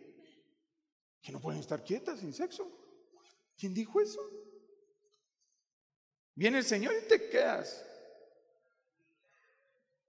[1.22, 2.89] que no pueden estar quietas sin sexo.
[3.60, 4.18] ¿Quién dijo eso?
[6.34, 7.86] Viene el Señor y te quedas.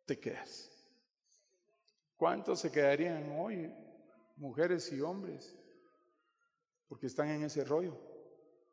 [0.05, 0.71] Te quedas.
[2.15, 3.69] ¿Cuántos se quedarían hoy,
[4.37, 5.53] mujeres y hombres?
[6.87, 7.99] Porque están en ese rollo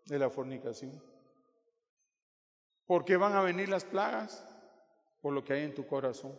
[0.06, 1.02] de la fornicación.
[2.86, 4.46] ¿Por qué van a venir las plagas?
[5.20, 6.38] Por lo que hay en tu corazón.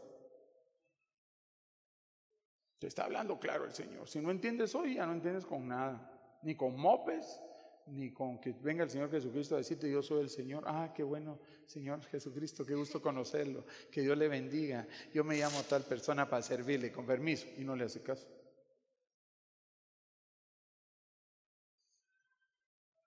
[2.80, 4.08] Te está hablando claro el Señor.
[4.08, 6.40] Si no entiendes hoy, ya no entiendes con nada.
[6.42, 7.42] Ni con mopes,
[7.92, 10.64] ni con que venga el Señor Jesucristo a decirte yo soy el Señor.
[10.68, 13.66] Ah, qué bueno, Señor Jesucristo, qué gusto conocerlo.
[13.92, 14.88] Que Dios le bendiga.
[15.14, 17.48] Yo me llamo tal persona para servirle, con permiso.
[17.58, 18.28] Y no le hace caso.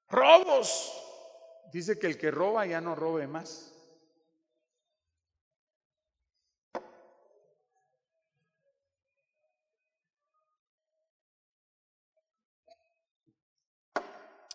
[0.08, 0.92] Robos.
[1.72, 3.71] Dice que el que roba ya no robe más.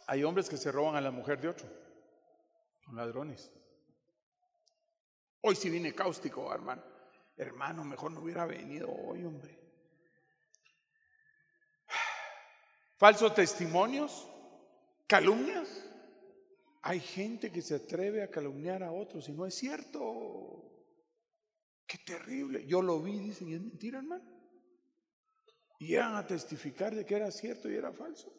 [0.08, 1.68] Hay hombres que se roban a la mujer de otro.
[2.86, 3.52] Son ladrones.
[5.42, 6.82] Hoy sí vine cáustico, hermano.
[7.36, 9.60] Hermano, mejor no hubiera venido hoy, hombre.
[12.98, 14.28] Falsos testimonios,
[15.06, 15.86] calumnias.
[16.82, 20.64] Hay gente que se atreve a calumniar a otros y no es cierto.
[21.86, 22.66] Qué terrible.
[22.66, 24.26] Yo lo vi, dicen, es mentira, hermano.
[25.80, 28.34] Y a testificar de que era cierto y era falso.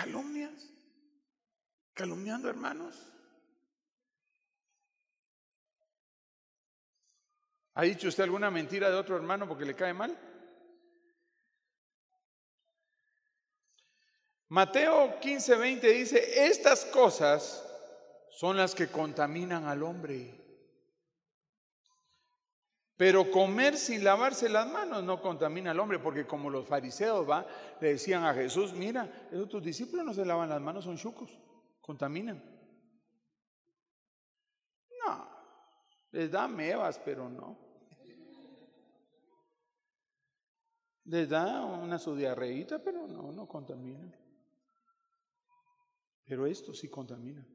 [0.00, 0.66] Calumnias.
[1.92, 3.06] Calumniando hermanos.
[7.74, 10.18] ¿Ha dicho usted alguna mentira de otro hermano porque le cae mal?
[14.48, 17.62] Mateo 15, 20 dice, estas cosas
[18.30, 20.39] son las que contaminan al hombre.
[23.00, 27.46] Pero comer sin lavarse las manos no contamina al hombre, porque como los fariseos va,
[27.80, 31.30] le decían a Jesús, mira, esos tus discípulos no se lavan las manos, son chucos,
[31.80, 32.44] contaminan.
[35.02, 35.28] No,
[36.10, 37.58] les da mevas, pero no.
[41.04, 44.12] Les da una su diarreíta, pero no, no contamina.
[46.26, 47.48] Pero esto sí contamina.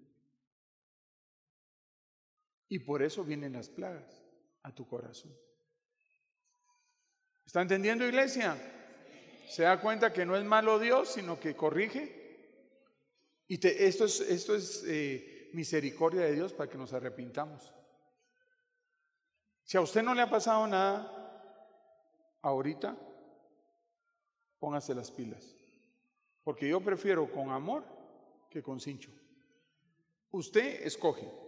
[2.68, 4.25] Y por eso vienen las plagas
[4.66, 5.32] a tu corazón.
[7.45, 8.57] ¿Está entendiendo, iglesia?
[9.47, 12.24] Se da cuenta que no es malo Dios, sino que corrige.
[13.47, 17.72] Y esto es, esto es eh, misericordia de Dios para que nos arrepintamos.
[19.63, 21.11] Si a usted no le ha pasado nada
[22.41, 22.97] ahorita,
[24.57, 25.55] póngase las pilas.
[26.43, 27.84] Porque yo prefiero con amor
[28.49, 29.11] que con cincho.
[30.32, 31.45] Usted escoge.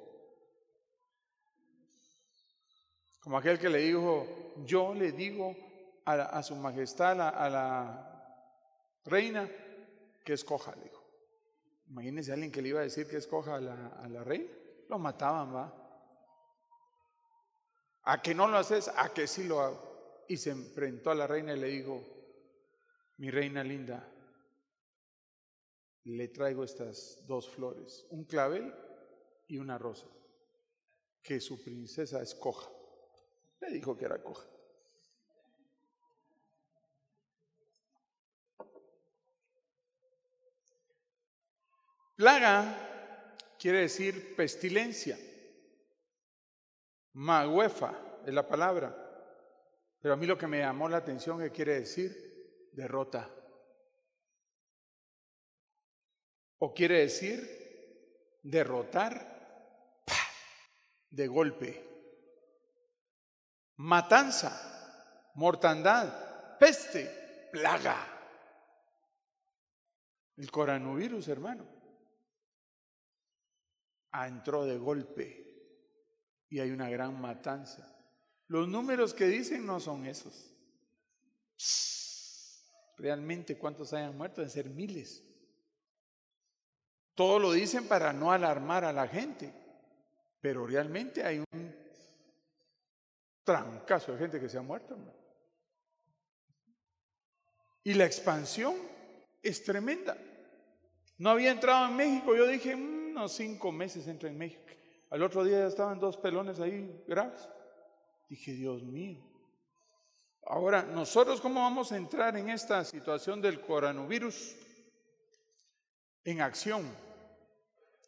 [3.27, 5.53] Como aquel que le dijo, yo le digo
[6.05, 9.51] a, su majestad, a, la reina,
[10.23, 11.03] que escoja, le dijo.
[11.89, 14.49] Imagínense a alguien que le iba a decir que escoja a la, reina.
[14.87, 15.73] Lo mataban, va.
[18.03, 20.23] A que no lo haces, a que sí lo hago.
[20.29, 22.01] Y se enfrentó a la reina y le dijo,
[23.17, 24.09] mi reina linda,
[26.05, 28.73] le traigo estas dos flores, un clavel
[29.49, 30.07] y una rosa,
[31.21, 32.76] que su princesa escoja.
[33.59, 34.47] Le dijo que era coja.
[42.17, 45.17] Plaga quiere decir pestilencia.
[47.13, 49.03] Maguefa es la palabra.
[50.01, 53.29] Pero a mí lo que me llamó la atención es que quiere decir derrota.
[56.59, 59.35] O quiere decir derrotar
[61.11, 61.86] de golpe.
[63.77, 67.97] Matanza, mortandad, peste, plaga.
[70.35, 71.77] El coronavirus, hermano
[74.25, 75.45] entró de golpe
[76.49, 77.93] y hay una gran matanza.
[78.47, 80.53] Los números que dicen no son esos.
[82.97, 85.23] Realmente cuántos hayan muerto deben ser miles.
[87.13, 89.53] Todo lo dicen para no alarmar a la gente,
[90.39, 91.45] pero realmente hay un
[93.47, 94.97] trancazo de gente que se ha muerto.
[97.81, 98.75] Y la expansión
[99.41, 100.17] es tremenda.
[101.17, 104.65] No había entrado en México, yo dije, mm, cinco meses entré en México.
[105.09, 107.47] Al otro día ya estaban dos pelones ahí graves.
[108.27, 109.23] Dije, Dios mío.
[110.45, 114.57] Ahora, nosotros cómo vamos a entrar en esta situación del coronavirus?
[116.25, 116.85] En acción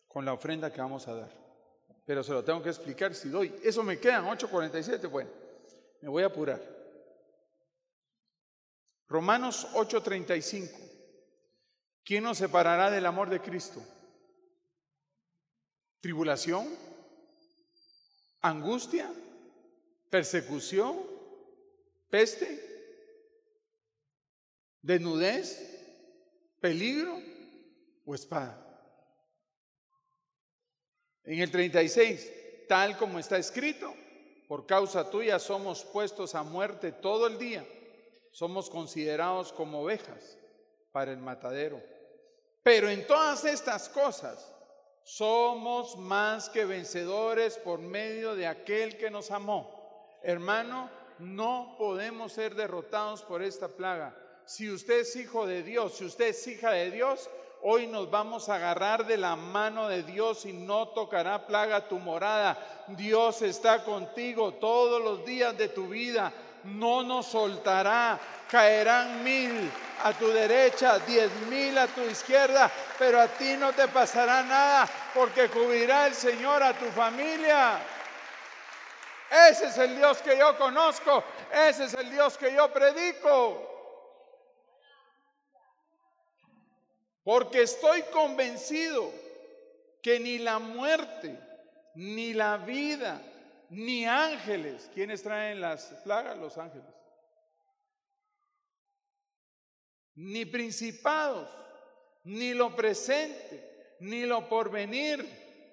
[0.09, 1.48] con la ofrenda que vamos a dar.
[2.09, 3.53] Pero se lo tengo que explicar si doy.
[3.63, 5.07] Eso me quedan 8.47.
[5.11, 5.29] Bueno,
[6.01, 6.59] me voy a apurar.
[9.07, 10.71] Romanos 8:35.
[12.03, 13.79] ¿Quién nos separará del amor de Cristo?
[15.99, 16.67] tribulación,
[18.41, 19.13] angustia,
[20.09, 20.97] persecución,
[22.09, 22.59] peste,
[24.81, 25.77] desnudez,
[26.59, 27.21] peligro
[28.03, 28.68] o espada.
[31.23, 33.93] En el 36, tal como está escrito,
[34.47, 37.65] por causa tuya somos puestos a muerte todo el día,
[38.31, 40.37] somos considerados como ovejas
[40.91, 41.81] para el matadero.
[42.63, 44.53] Pero en todas estas cosas,
[45.03, 50.19] somos más que vencedores por medio de aquel que nos amó.
[50.21, 50.89] Hermano,
[51.19, 54.15] no podemos ser derrotados por esta plaga.
[54.45, 57.29] Si usted es hijo de Dios, si usted es hija de Dios,
[57.63, 61.99] hoy nos vamos a agarrar de la mano de Dios y no tocará plaga tu
[61.99, 62.57] morada.
[62.87, 66.31] Dios está contigo todos los días de tu vida.
[66.63, 68.19] No nos soltará.
[68.49, 69.69] Caerán mil
[70.03, 74.89] a tu derecha, diez mil a tu izquierda, pero a ti no te pasará nada
[75.13, 77.79] porque cubrirá el Señor a tu familia.
[79.49, 81.23] Ese es el Dios que yo conozco,
[81.67, 83.68] ese es el Dios que yo predico.
[87.23, 89.11] Porque estoy convencido
[90.01, 91.37] que ni la muerte,
[91.95, 93.21] ni la vida,
[93.69, 96.37] ni ángeles, ¿quiénes traen las plagas?
[96.37, 96.99] Los ángeles
[100.19, 101.47] ni principados,
[102.25, 105.25] ni lo presente, ni lo porvenir,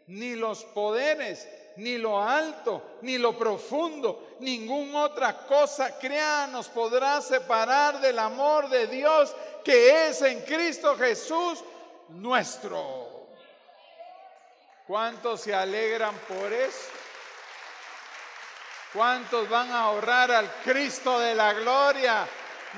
[0.07, 7.20] ni los poderes, ni lo alto, ni lo profundo, ninguna otra cosa crea nos podrá
[7.20, 11.62] separar del amor de Dios que es en Cristo Jesús
[12.09, 13.27] nuestro.
[14.87, 16.91] ¿Cuántos se alegran por eso?
[18.93, 22.27] ¿Cuántos van a ahorrar al Cristo de la gloria?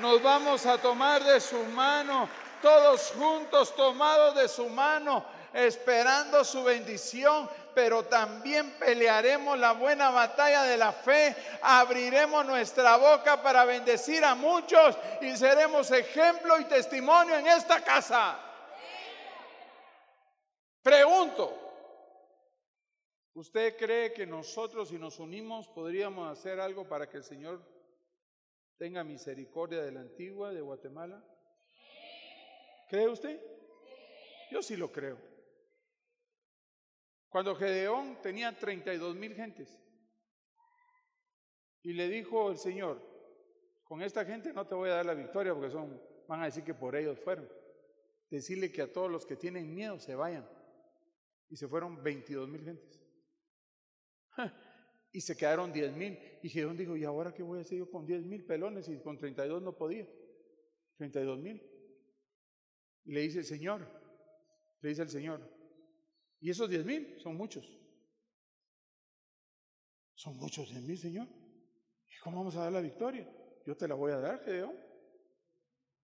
[0.01, 2.29] nos vamos a tomar de su mano,
[2.61, 10.63] todos juntos tomados de su mano, esperando su bendición, pero también pelearemos la buena batalla
[10.63, 17.37] de la fe, abriremos nuestra boca para bendecir a muchos y seremos ejemplo y testimonio
[17.37, 18.39] en esta casa.
[20.81, 21.55] Pregunto,
[23.33, 27.61] ¿usted cree que nosotros si nos unimos podríamos hacer algo para que el Señor
[28.77, 31.21] tenga misericordia de la antigua de Guatemala?
[32.89, 33.39] ¿Cree usted?
[34.49, 35.28] Yo sí lo creo.
[37.29, 39.79] Cuando Gedeón tenía 32 mil gentes
[41.83, 43.01] y le dijo el Señor,
[43.83, 46.63] con esta gente no te voy a dar la victoria porque son, van a decir
[46.63, 47.47] que por ellos fueron.
[48.29, 50.47] Decirle que a todos los que tienen miedo se vayan.
[51.49, 53.01] Y se fueron 22 mil gentes.
[55.11, 56.19] Y se quedaron 10 mil.
[56.43, 59.01] Y Gedeón dijo, ¿y ahora qué voy a hacer yo con 10 mil pelones y
[59.01, 60.07] con 32 no podía?
[60.97, 61.59] 32 mil.
[63.05, 63.87] Y le dice el Señor,
[64.81, 65.41] le dice el Señor,
[66.41, 67.69] y esos 10 mil son muchos.
[70.15, 71.27] Son muchos 10 mil, Señor.
[71.27, 73.29] ¿Y cómo vamos a dar la victoria?
[73.65, 74.75] Yo te la voy a dar, Gedeón.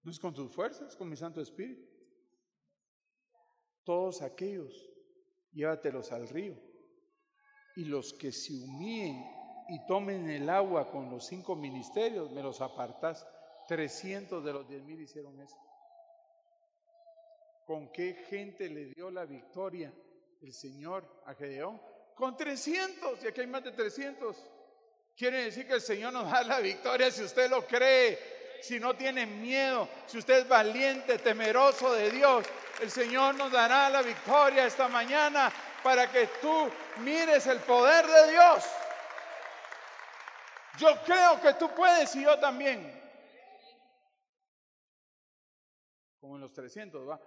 [0.04, 1.90] No es con tus fuerzas, con mi Santo Espíritu.
[3.84, 4.74] Todos aquellos,
[5.52, 6.56] llévatelos al río.
[7.76, 9.24] Y los que se humillen
[9.70, 13.26] y tomen el agua con los cinco ministerios, me los apartás.
[13.68, 15.58] 300 de los 10 mil hicieron eso.
[17.66, 19.94] ¿Con qué gente le dio la victoria
[20.42, 21.82] el Señor a Gedeón?
[22.16, 24.36] Con 300, y aquí hay más de 300.
[25.16, 28.96] Quiere decir que el Señor nos da la victoria si usted lo cree, si no
[28.96, 32.46] tiene miedo, si usted es valiente, temeroso de Dios.
[32.82, 35.52] El Señor nos dará la victoria esta mañana
[35.84, 38.66] para que tú mires el poder de Dios.
[40.78, 42.96] Yo creo que tú puedes y yo también.
[46.26, 47.22] como en los 300, va.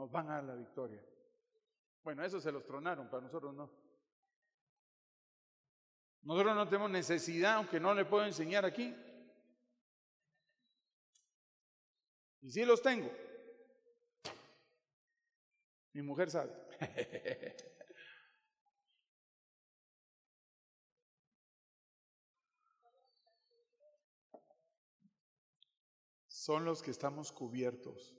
[0.00, 0.98] Nos van a dar la victoria.
[2.02, 3.70] Bueno, eso se los tronaron, para nosotros no.
[6.22, 8.96] Nosotros no tenemos necesidad, aunque no le puedo enseñar aquí.
[12.40, 13.10] Y sí los tengo.
[15.92, 16.50] Mi mujer sabe.
[26.26, 28.16] son los que estamos cubiertos.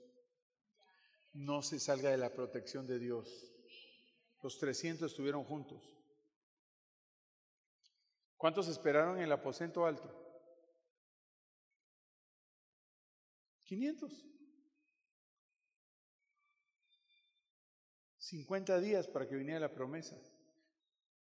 [1.32, 3.52] No se salga de la protección de Dios.
[4.42, 5.82] Los 300 estuvieron juntos.
[8.36, 10.10] ¿Cuántos esperaron en el aposento alto?
[13.64, 14.26] 500.
[18.18, 20.20] 50 días para que viniera la promesa.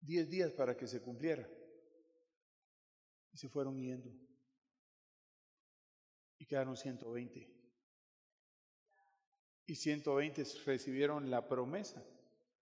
[0.00, 1.48] 10 días para que se cumpliera.
[3.32, 4.10] Y se fueron yendo
[6.42, 7.61] y quedaron 120.
[9.66, 12.02] Y 120 recibieron la promesa,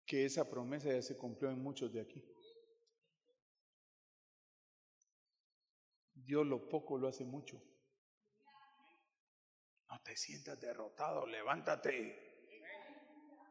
[0.06, 2.24] que esa promesa ya se cumplió en muchos de aquí.
[6.14, 7.62] Dios lo poco lo hace mucho.
[9.90, 12.26] No te sientas derrotado, levántate.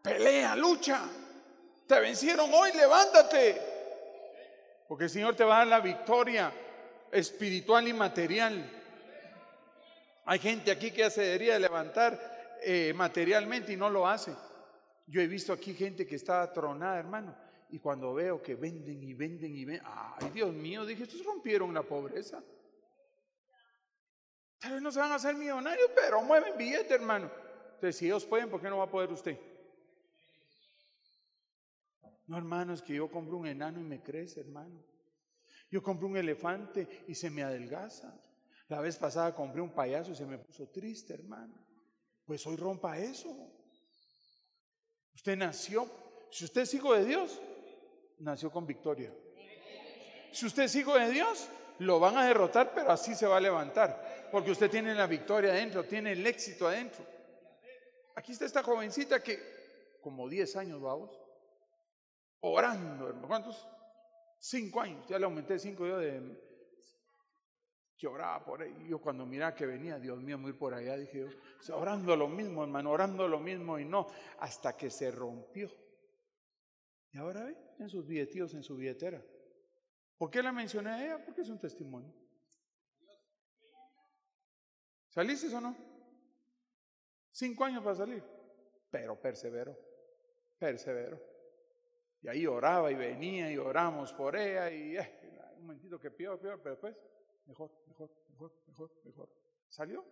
[0.03, 1.09] Pelea, lucha.
[1.87, 3.61] Te vencieron hoy, levántate.
[4.89, 6.53] Porque el Señor te va a dar la victoria
[7.11, 8.83] espiritual y material.
[10.27, 12.34] Hay gente aquí que ya se debería levantar
[12.65, 14.35] eh, materialmente y no lo hace.
[15.07, 17.37] Yo he visto aquí gente que está tronada, hermano,
[17.69, 21.75] y cuando veo que venden y venden y venden, ay Dios mío, dije, estos rompieron
[21.75, 22.43] la pobreza.
[24.59, 27.31] Tal vez no se van a hacer millonarios, pero mueven billetes, hermano.
[27.75, 29.39] Entonces, si ellos pueden, ¿por qué no va a poder usted?
[32.27, 34.83] No, hermano, es que yo compro un enano y me crece, hermano.
[35.71, 38.19] Yo compro un elefante y se me adelgaza.
[38.69, 41.55] La vez pasada compré un payaso y se me puso triste, hermano.
[42.27, 43.37] Pues hoy rompa eso.
[45.15, 45.91] Usted nació,
[46.31, 47.41] si usted es hijo de Dios,
[48.19, 49.13] nació con victoria.
[50.33, 51.49] Si usted es hijo de Dios,
[51.79, 54.29] lo van a derrotar, pero así se va a levantar.
[54.33, 57.05] Porque usted tiene la victoria adentro, tiene el éxito adentro.
[58.17, 61.11] Aquí está esta jovencita que, como 10 años, vamos,
[62.41, 63.29] orando, hermano.
[63.29, 63.67] ¿Cuántos?
[64.39, 65.07] Cinco años.
[65.09, 66.21] Ya le aumenté cinco yo de,
[68.05, 68.87] que oraba por ahí.
[68.87, 71.27] Yo cuando miraba que venía, Dios mío, muy por allá, dije
[71.67, 74.07] yo, orando lo mismo, hermano, orando lo mismo y no,
[74.41, 75.71] hasta que se rompió.
[77.13, 79.25] Y ahora ve, en sus billetíos, en su billetera.
[80.19, 81.25] ¿Por qué la mencioné a ella?
[81.25, 82.13] Porque es un testimonio.
[85.09, 85.75] ¿Saliste o no?
[87.31, 88.23] Cinco años para salir,
[88.91, 89.79] pero perseveró,
[90.59, 91.19] perseveró.
[92.21, 96.39] Y ahí oraba y venía y oramos por ella y eh, un momentito que peor,
[96.39, 96.95] peor, pero después
[97.47, 99.29] mejor, mejor, mejor, mejor, mejor.
[99.69, 100.05] ¿Salió?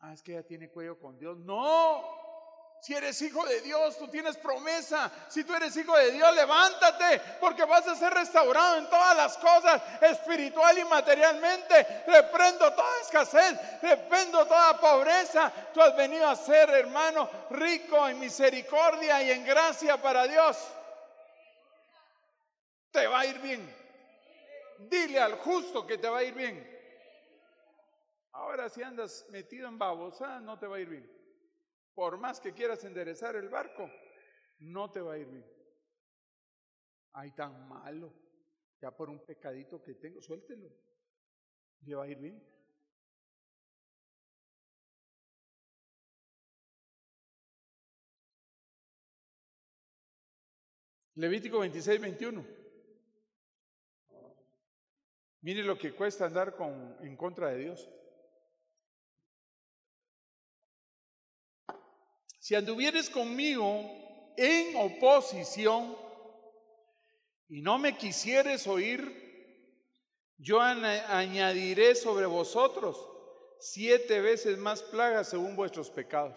[0.00, 1.38] Ah, es que ella tiene cuello con Dios.
[1.38, 2.20] No,
[2.80, 5.10] si eres hijo de Dios, tú tienes promesa.
[5.28, 9.36] Si tú eres hijo de Dios, levántate porque vas a ser restaurado en todas las
[9.36, 12.04] cosas, espiritual y materialmente.
[12.06, 15.52] Reprendo toda escasez, reprendo toda pobreza.
[15.74, 20.56] Tú has venido a ser, hermano, rico en misericordia y en gracia para Dios.
[22.90, 23.79] Te va a ir bien.
[24.88, 26.78] Dile al justo que te va a ir bien.
[28.32, 31.20] Ahora si andas metido en babosa, no te va a ir bien
[32.00, 33.90] por más que quieras enderezar el barco,
[34.60, 35.44] no te va a ir bien.
[37.12, 38.10] Ay, tan malo.
[38.80, 40.70] Ya por un pecadito que tengo, suéltelo.
[41.82, 42.42] Le va a ir bien.
[51.16, 52.59] Levítico 26, 21.
[55.42, 57.88] Mire lo que cuesta andar con, en contra de Dios.
[62.38, 63.80] Si anduvieres conmigo
[64.36, 65.96] en oposición
[67.48, 69.30] y no me quisieres oír,
[70.36, 73.06] yo añadiré sobre vosotros
[73.58, 76.36] siete veces más plagas según vuestros pecados.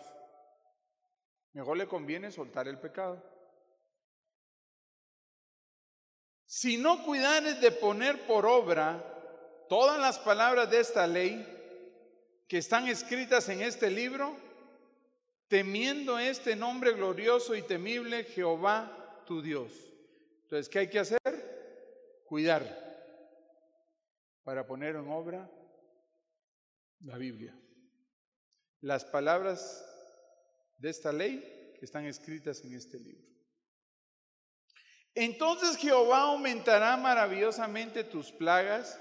[1.54, 3.33] Mejor le conviene soltar el pecado.
[6.56, 9.04] Si no cuidares de poner por obra
[9.68, 11.44] todas las palabras de esta ley
[12.48, 14.38] que están escritas en este libro,
[15.48, 19.72] temiendo este nombre glorioso y temible Jehová tu Dios.
[20.44, 21.18] Entonces, ¿qué hay que hacer?
[22.24, 22.64] Cuidar
[24.44, 25.50] para poner en obra
[27.00, 27.58] la Biblia.
[28.82, 29.84] Las palabras
[30.78, 33.34] de esta ley que están escritas en este libro.
[35.16, 39.00] Entonces Jehová aumentará maravillosamente tus plagas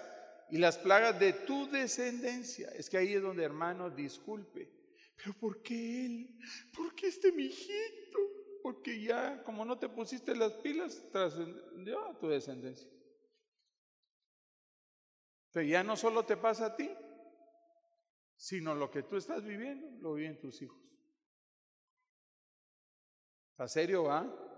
[0.50, 2.68] y las plagas de tu descendencia.
[2.70, 4.70] Es que ahí es donde, hermano, disculpe.
[5.16, 6.38] Pero ¿por qué él?
[6.76, 8.18] ¿Por qué este mijito?
[8.62, 12.90] Porque ya, como no te pusiste las pilas, trascendió a tu descendencia.
[15.52, 16.90] Pero ya no solo te pasa a ti,
[18.36, 20.80] sino lo que tú estás viviendo, lo viven tus hijos.
[23.52, 24.51] ¿Está serio, va?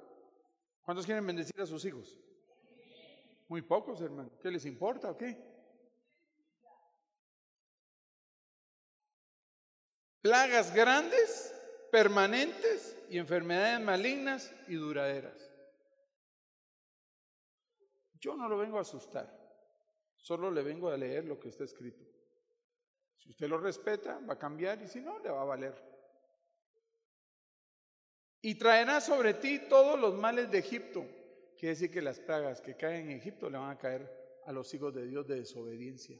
[0.84, 2.18] ¿Cuántos quieren bendecir a sus hijos?
[3.48, 4.30] Muy pocos, hermano.
[4.40, 5.54] ¿Qué les importa o qué?
[10.24, 11.54] plagas grandes,
[11.92, 15.52] permanentes y enfermedades malignas y duraderas.
[18.18, 19.28] Yo no lo vengo a asustar,
[20.16, 22.02] solo le vengo a leer lo que está escrito.
[23.18, 25.93] Si usted lo respeta, va a cambiar y si no, le va a valer.
[28.44, 31.04] Y traerá sobre ti todos los males de Egipto.
[31.58, 34.08] Quiere decir que las plagas que caen en Egipto le van a caer
[34.46, 36.18] a los hijos de Dios de desobediencia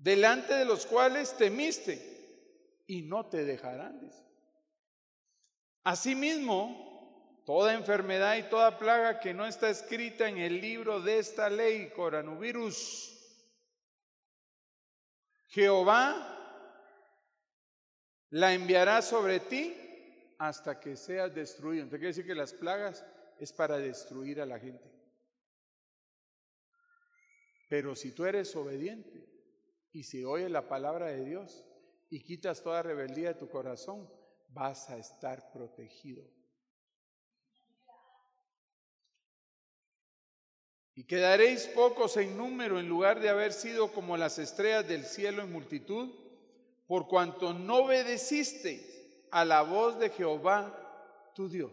[0.00, 4.10] delante de los cuales temiste y no te dejarán.
[5.84, 11.50] Asimismo, toda enfermedad y toda plaga que no está escrita en el libro de esta
[11.50, 13.16] ley, coronavirus,
[15.48, 16.39] Jehová
[18.30, 19.76] la enviará sobre ti
[20.38, 21.84] hasta que seas destruido.
[21.84, 23.04] Entonces quiere decir que las plagas
[23.38, 24.90] es para destruir a la gente.
[27.68, 29.30] Pero si tú eres obediente,
[29.92, 31.64] y si oyes la palabra de Dios
[32.08, 34.08] y quitas toda rebeldía de tu corazón,
[34.48, 36.24] vas a estar protegido.
[40.94, 45.42] Y quedaréis pocos en número en lugar de haber sido como las estrellas del cielo
[45.42, 46.10] en multitud,
[46.90, 48.82] por cuanto no obedecisteis
[49.30, 51.72] a la voz de Jehová tu Dios.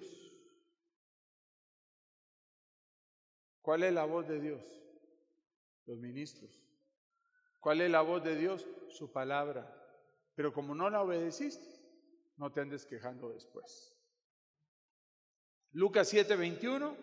[3.63, 4.61] ¿Cuál es la voz de Dios?
[5.87, 6.63] Los ministros.
[7.59, 8.67] ¿Cuál es la voz de Dios?
[8.89, 9.67] Su palabra.
[10.35, 11.65] Pero como no la obedeciste,
[12.35, 13.97] no te andes quejando después.
[15.71, 16.95] Lucas 7:21,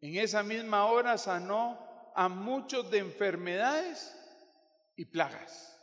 [0.00, 1.78] en esa misma hora sanó
[2.14, 4.16] a muchos de enfermedades
[4.96, 5.75] y plagas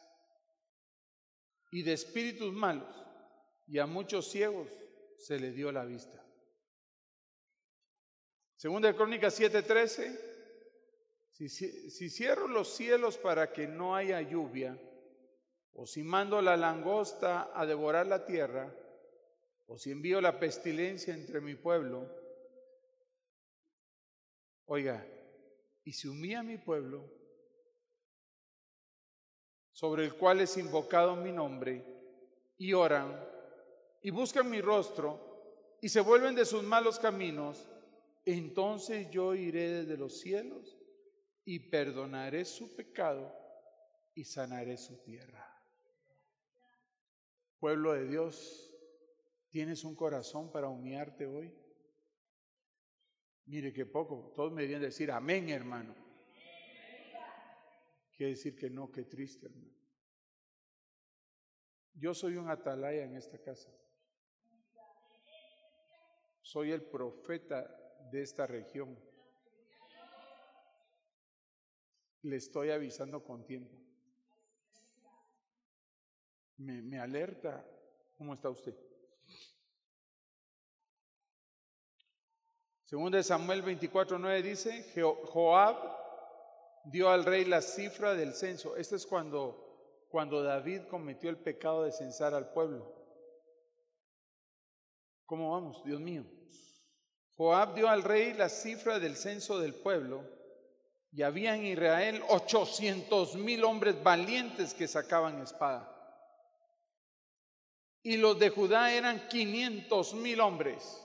[1.74, 3.04] y de espíritus malos,
[3.66, 4.70] y a muchos ciegos
[5.18, 6.24] se le dio la vista.
[8.56, 10.34] Segunda de Crónicas 7:13
[11.32, 11.50] si,
[12.12, 14.80] cierro los cielos para que no haya lluvia,
[15.74, 18.72] o si mando la langosta a devorar la tierra,
[19.66, 22.08] o si envío la pestilencia entre mi pueblo,
[24.66, 25.04] oiga,
[25.84, 27.23] y si humilla mi pueblo,
[29.74, 31.84] sobre el cual es invocado mi nombre,
[32.58, 33.20] y oran,
[34.02, 37.68] y buscan mi rostro, y se vuelven de sus malos caminos,
[38.24, 40.78] entonces yo iré desde los cielos
[41.44, 43.36] y perdonaré su pecado
[44.16, 45.50] y sanaré su tierra.
[47.60, 48.74] Pueblo de Dios,
[49.50, 51.54] ¿tienes un corazón para humillarte hoy?
[53.46, 56.03] Mire que poco, todos me deberían decir amén, hermano.
[58.16, 59.74] Quiere decir que no, qué triste, hermano.
[61.96, 63.72] Yo soy un atalaya en esta casa.
[66.42, 67.66] Soy el profeta
[68.12, 68.98] de esta región.
[72.22, 73.76] Le estoy avisando con tiempo.
[76.58, 77.66] Me, me alerta.
[78.18, 78.76] ¿Cómo está usted?
[82.86, 86.03] Según de Samuel 24:9 dice, Joab
[86.86, 88.76] dio al rey la cifra del censo.
[88.76, 92.94] Este es cuando, cuando David cometió el pecado de censar al pueblo.
[95.26, 96.26] ¿Cómo vamos, Dios mío?
[97.36, 100.24] Joab dio al rey la cifra del censo del pueblo
[101.12, 105.90] y había en Israel 800 mil hombres valientes que sacaban espada.
[108.04, 111.00] Y los de Judá eran 500 mil hombres.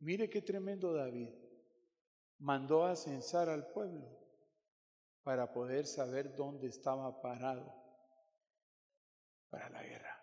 [0.00, 1.30] Mire qué tremendo David.
[2.38, 4.06] Mandó a censar al pueblo
[5.22, 7.74] para poder saber dónde estaba parado
[9.50, 10.16] para la guerra.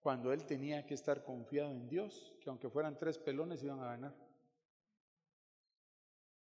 [0.00, 3.90] Cuando él tenía que estar confiado en Dios, que aunque fueran tres pelones iban a
[3.90, 4.28] ganar.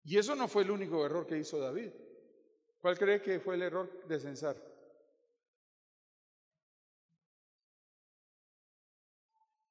[0.05, 1.93] Y eso no fue el único error que hizo David.
[2.81, 4.57] ¿Cuál cree que fue el error de censar?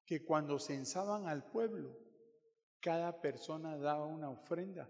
[0.04, 1.96] Que cuando censaban al pueblo,
[2.80, 4.88] cada persona daba una ofrenda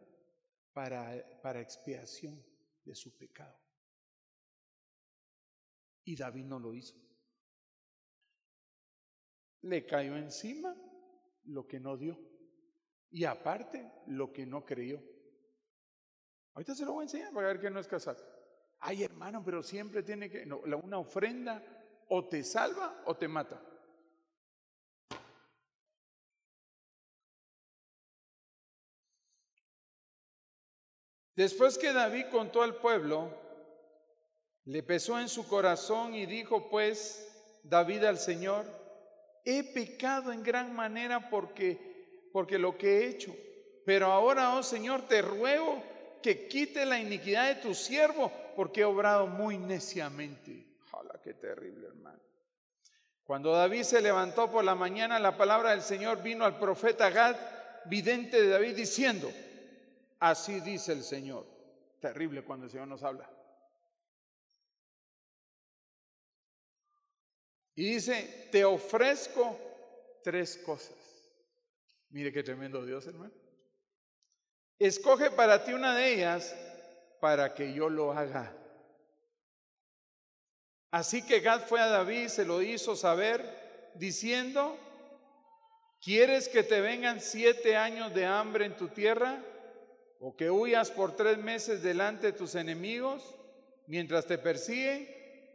[0.73, 2.43] para, para expiación
[2.85, 3.59] de su pecado.
[6.05, 6.97] Y David no lo hizo.
[9.63, 10.75] Le cayó encima
[11.45, 12.19] lo que no dio.
[13.11, 15.03] Y aparte, lo que no creyó.
[16.55, 18.25] Ahorita se lo voy a enseñar para ver que no es casado.
[18.79, 20.47] Ay, hermano, pero siempre tiene que.
[20.47, 21.63] No, una ofrenda
[22.09, 23.63] o te salva o te mata.
[31.41, 33.31] Después que David contó al pueblo,
[34.67, 37.27] le pesó en su corazón y dijo pues
[37.63, 38.67] David al Señor,
[39.47, 43.35] he pecado en gran manera porque, porque lo que he hecho.
[43.87, 45.83] Pero ahora, oh Señor, te ruego
[46.23, 50.67] que quite la iniquidad de tu siervo, porque he obrado muy neciamente.
[50.93, 52.21] ¡Hala, qué terrible, hermano!
[53.25, 57.37] Cuando David se levantó por la mañana, la palabra del Señor vino al profeta Gad,
[57.87, 59.33] vidente de David, diciendo,
[60.21, 61.47] Así dice el Señor.
[62.01, 63.29] Terrible cuando el Señor nos habla.
[67.75, 69.59] Y dice, te ofrezco
[70.23, 70.97] tres cosas.
[72.11, 73.33] Mire qué tremendo Dios, hermano.
[74.79, 76.55] Escoge para ti una de ellas
[77.21, 78.55] para que yo lo haga.
[80.91, 84.77] Así que Gad fue a David, se lo hizo saber, diciendo,
[86.01, 89.45] ¿quieres que te vengan siete años de hambre en tu tierra?
[90.21, 93.35] O que huyas por tres meses delante de tus enemigos
[93.87, 95.09] mientras te persiguen,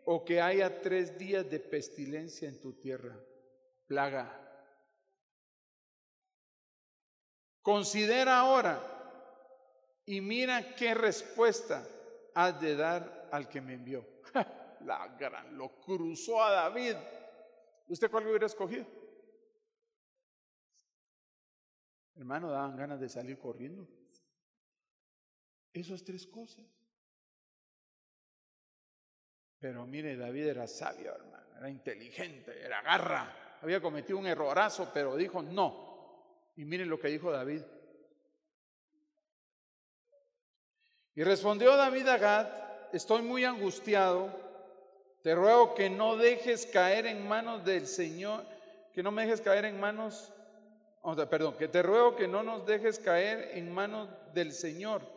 [0.06, 3.18] o que haya tres días de pestilencia en tu tierra,
[3.88, 4.42] plaga.
[7.62, 8.82] Considera ahora
[10.06, 11.88] y mira qué respuesta
[12.36, 14.06] has de dar al que me envió.
[14.82, 16.96] La gran, lo cruzó a David.
[17.88, 18.86] ¿Usted cuál hubiera escogido?
[22.16, 23.88] Hermano, daban ganas de salir corriendo.
[25.76, 26.66] Esas tres cosas.
[29.60, 33.58] Pero mire, David era sabio, hermano, era inteligente, era garra.
[33.62, 36.54] Había cometido un errorazo, pero dijo no.
[36.56, 37.62] Y miren lo que dijo David.
[41.14, 42.48] Y respondió David a Gad,
[42.94, 44.30] estoy muy angustiado,
[45.24, 48.46] te ruego que no dejes caer en manos del Señor,
[48.94, 50.32] que no me dejes caer en manos,
[51.30, 55.15] perdón, que te ruego que no nos dejes caer en manos del Señor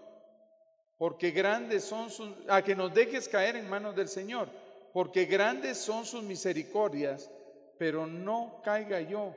[0.99, 4.51] porque grandes son sus, a que nos dejes caer en manos del Señor,
[4.93, 7.31] porque grandes son sus misericordias,
[7.79, 9.35] pero no caiga yo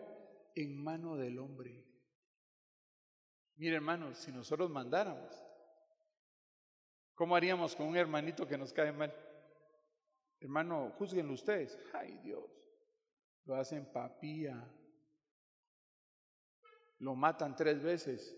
[0.56, 1.86] en mano del hombre.
[3.58, 5.32] Mire hermanos, si nosotros mandáramos,
[7.14, 9.14] ¿cómo haríamos con un hermanito que nos cae mal?
[10.40, 11.78] Hermano, juzguenlo ustedes.
[11.94, 12.50] Ay Dios,
[13.46, 14.68] lo hacen papía,
[16.98, 18.36] lo matan tres veces,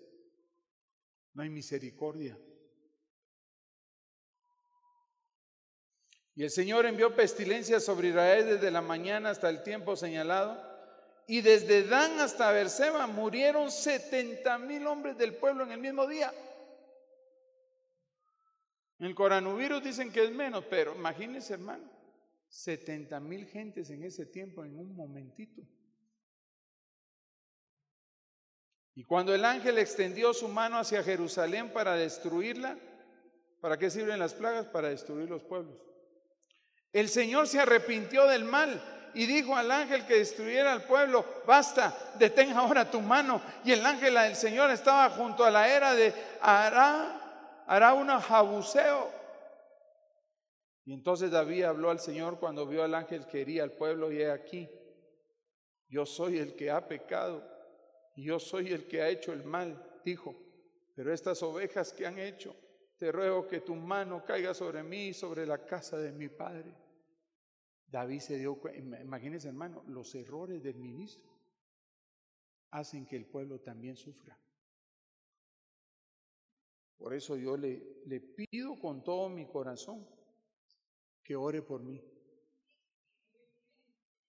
[1.33, 2.37] no hay misericordia.
[6.35, 10.61] Y el Señor envió pestilencia sobre Israel desde la mañana hasta el tiempo señalado.
[11.27, 16.33] Y desde Dan hasta Berseba murieron 70 mil hombres del pueblo en el mismo día.
[18.99, 21.89] En el coronavirus dicen que es menos, pero imagínense, hermano,
[22.49, 25.61] 70 mil gentes en ese tiempo en un momentito.
[28.95, 32.77] Y cuando el ángel extendió su mano hacia Jerusalén para destruirla,
[33.59, 34.67] ¿para qué sirven las plagas?
[34.67, 35.92] Para destruir los pueblos.
[36.93, 38.81] El Señor se arrepintió del mal
[39.15, 43.41] y dijo al ángel que destruyera al pueblo, basta, detén ahora tu mano.
[43.65, 49.09] Y el ángel del Señor estaba junto a la era de Ará, hará un jabuseo.
[50.85, 54.21] Y entonces David habló al Señor cuando vio al ángel que hería al pueblo y
[54.21, 54.69] he aquí,
[55.87, 57.43] yo soy el que ha pecado
[58.15, 60.35] y yo soy el que ha hecho el mal, dijo,
[60.95, 62.55] pero estas ovejas que han hecho,
[62.97, 66.82] te ruego que tu mano caiga sobre mí y sobre la casa de mi padre.
[67.93, 71.31] David se dio cuenta, imagínense hermano, los errores del ministro
[72.71, 74.35] hacen que el pueblo también sufra.
[76.97, 80.07] Por eso yo le, pido con todo mi corazón
[81.21, 82.03] que ore por mí.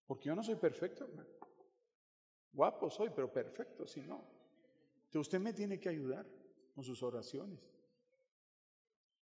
[0.07, 1.31] Porque yo no soy perfecto, hermano.
[2.53, 4.23] Guapo soy, pero perfecto, si no.
[5.07, 6.27] Entonces usted me tiene que ayudar
[6.75, 7.74] con sus oraciones.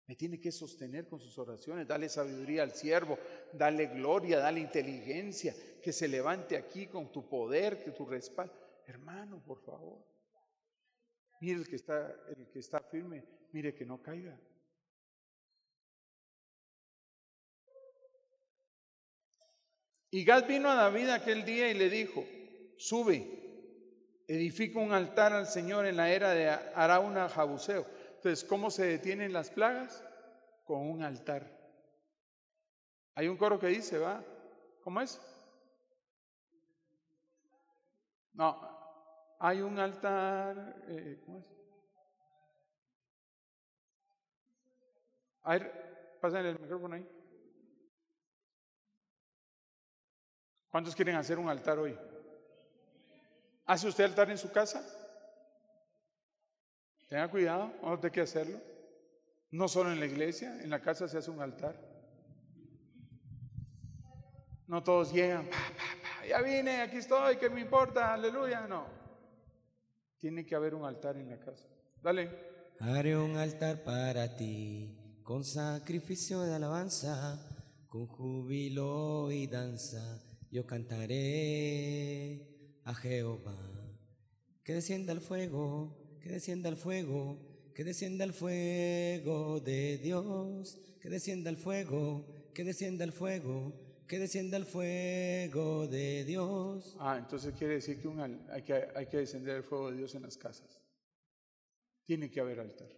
[0.08, 3.18] Me tiene que sostener con sus oraciones, darle sabiduría al siervo,
[3.52, 8.54] darle gloria, darle inteligencia, que se levante aquí con tu poder, que tu respaldo.
[8.86, 10.02] Hermano, por favor.
[11.42, 14.40] Mire el que está, el que está firme, mire que no caiga.
[20.10, 22.24] Y Gad vino a David aquel día y le dijo,
[22.78, 23.26] sube,
[24.26, 27.97] edifica un altar al Señor en la era de Arauna Jabuseo.
[28.18, 30.04] Entonces, ¿cómo se detienen las plagas?
[30.64, 31.56] Con un altar.
[33.14, 34.24] Hay un coro que dice, ¿va?
[34.82, 35.20] ¿Cómo es?
[38.32, 41.46] No, hay un altar, eh, ¿cómo es?
[45.42, 47.08] A ver, pásenle el micrófono ahí.
[50.68, 51.96] ¿Cuántos quieren hacer un altar hoy?
[53.64, 54.97] ¿Hace usted altar en su casa?
[57.08, 58.60] Tenga cuidado, no tiene que hacerlo.
[59.50, 61.76] No solo en la iglesia, en la casa se hace un altar.
[64.66, 65.48] No todos llegan,
[66.28, 68.12] ya vine, aquí estoy, ¿qué me importa?
[68.12, 68.86] Aleluya, no.
[70.18, 71.66] Tiene que haber un altar en la casa.
[72.02, 72.28] Dale.
[72.80, 77.40] Haré un altar para ti, con sacrificio de alabanza,
[77.88, 83.56] con júbilo y danza yo cantaré a Jehová.
[84.64, 87.38] Que descienda el fuego, que descienda el fuego,
[87.74, 93.72] que descienda el fuego de Dios, que descienda el fuego, que descienda el fuego,
[94.06, 96.96] que descienda el fuego de Dios.
[96.98, 98.08] Ah, entonces quiere decir que,
[98.52, 100.80] hay, que hay que descender el fuego de Dios en las casas.
[102.04, 102.88] Tiene que haber altar.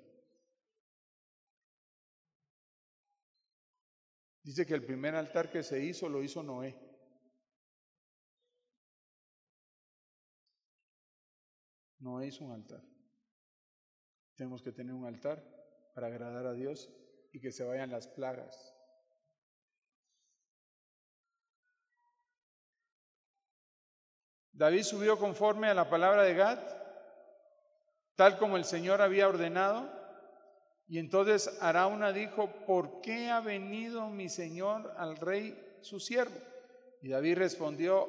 [4.42, 6.90] Dice que el primer altar que se hizo lo hizo Noé.
[12.00, 12.82] no es un altar.
[14.40, 15.44] Tenemos que tener un altar
[15.92, 16.88] para agradar a Dios
[17.30, 18.74] y que se vayan las plagas.
[24.50, 26.58] David subió conforme a la palabra de Gad,
[28.14, 29.92] tal como el Señor había ordenado.
[30.88, 36.40] Y entonces Arauna dijo, ¿por qué ha venido mi Señor al rey su siervo?
[37.02, 38.08] Y David respondió,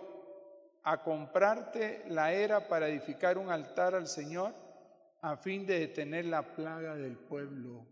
[0.84, 4.71] a comprarte la era para edificar un altar al Señor
[5.22, 7.86] a fin de detener la plaga del pueblo.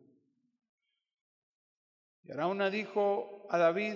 [2.23, 3.95] Y Arauna dijo a David,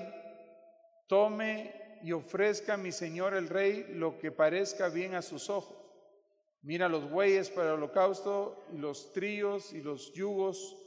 [1.07, 5.77] tome y ofrezca a mi Señor el Rey lo que parezca bien a sus ojos.
[6.61, 10.77] Mira los bueyes para holocausto y los tríos y los yugos,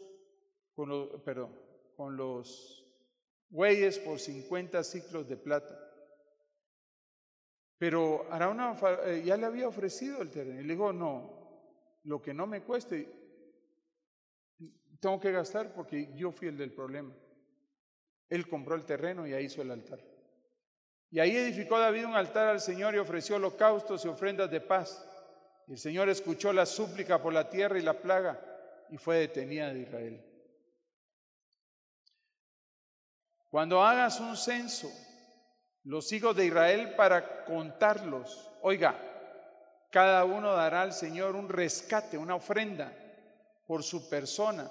[0.74, 1.54] con los, perdón,
[1.96, 2.86] con los
[3.48, 5.78] bueyes por 50 ciclos de plata.
[7.78, 10.60] Pero Arauna eh, ya le había ofrecido el terreno.
[10.60, 11.35] Y le dijo, no,
[12.06, 13.08] lo que no me cueste,
[15.00, 17.14] tengo que gastar porque yo fui el del problema.
[18.28, 20.00] Él compró el terreno y ahí hizo el altar.
[21.10, 25.04] Y ahí edificó David un altar al Señor y ofreció holocaustos y ofrendas de paz.
[25.66, 28.40] Y el Señor escuchó la súplica por la tierra y la plaga
[28.90, 30.24] y fue detenida de Israel.
[33.50, 34.90] Cuando hagas un censo,
[35.84, 38.50] los hijos de Israel para contarlos.
[38.62, 39.15] Oiga,
[39.90, 42.92] cada uno dará al Señor un rescate, una ofrenda
[43.66, 44.70] por su persona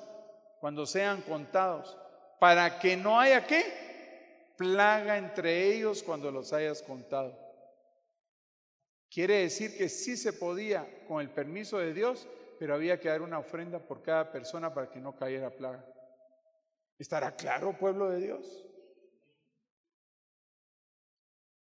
[0.59, 1.97] cuando sean contados,
[2.39, 7.37] para que no haya qué plaga entre ellos cuando los hayas contado.
[9.09, 12.27] Quiere decir que sí se podía con el permiso de Dios,
[12.59, 15.85] pero había que dar una ofrenda por cada persona para que no cayera plaga.
[16.97, 18.65] ¿Estará claro, pueblo de Dios?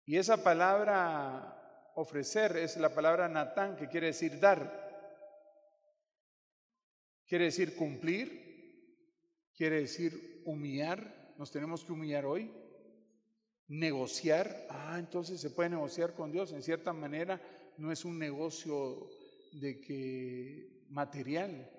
[0.04, 1.61] Y esa palabra
[1.94, 4.80] ofrecer es la palabra natán, que quiere decir dar.
[7.26, 11.34] Quiere decir cumplir, quiere decir humillar.
[11.38, 12.52] Nos tenemos que humillar hoy.
[13.68, 14.66] Negociar.
[14.68, 16.52] Ah, entonces se puede negociar con Dios.
[16.52, 17.40] En cierta manera
[17.78, 19.08] no es un negocio
[19.52, 21.70] de que material,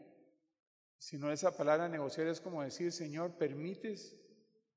[0.97, 4.15] sino esa palabra negociar es como decir, Señor, ¿permites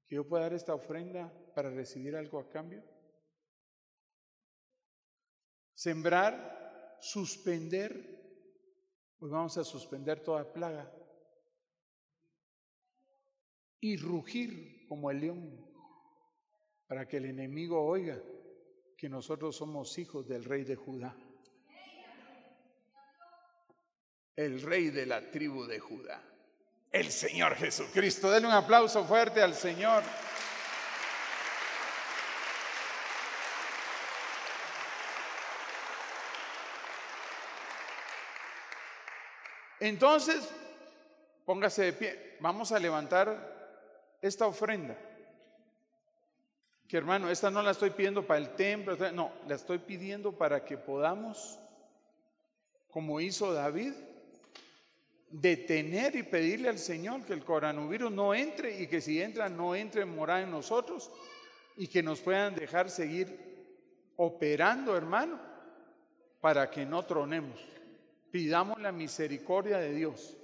[0.06, 2.82] que yo pueda dar esta ofrenda para recibir algo a cambio?
[5.76, 7.92] Sembrar, suspender,
[9.18, 10.90] pues vamos a suspender toda plaga.
[13.78, 15.66] Y rugir como el león,
[16.86, 18.18] para que el enemigo oiga
[18.96, 21.14] que nosotros somos hijos del rey de Judá.
[24.34, 26.22] El rey de la tribu de Judá.
[26.90, 28.30] El Señor Jesucristo.
[28.30, 30.02] Denle un aplauso fuerte al Señor.
[39.80, 40.48] Entonces,
[41.44, 42.36] póngase de pie.
[42.40, 43.56] Vamos a levantar
[44.20, 44.96] esta ofrenda.
[46.88, 50.64] Que hermano, esta no la estoy pidiendo para el templo, no, la estoy pidiendo para
[50.64, 51.58] que podamos,
[52.90, 53.92] como hizo David,
[55.28, 59.74] detener y pedirle al Señor que el coronavirus no entre y que si entra no
[59.74, 61.10] entre morar en nosotros
[61.76, 63.56] y que nos puedan dejar seguir
[64.16, 65.40] operando, hermano,
[66.40, 67.75] para que no tronemos.
[68.36, 70.36] Pidamos la misericordia de Dios.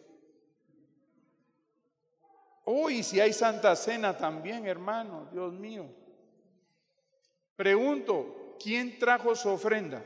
[2.65, 5.85] Hoy si hay Santa Cena también, hermano, Dios mío.
[7.55, 10.03] Pregunto, ¿quién trajo su ofrenda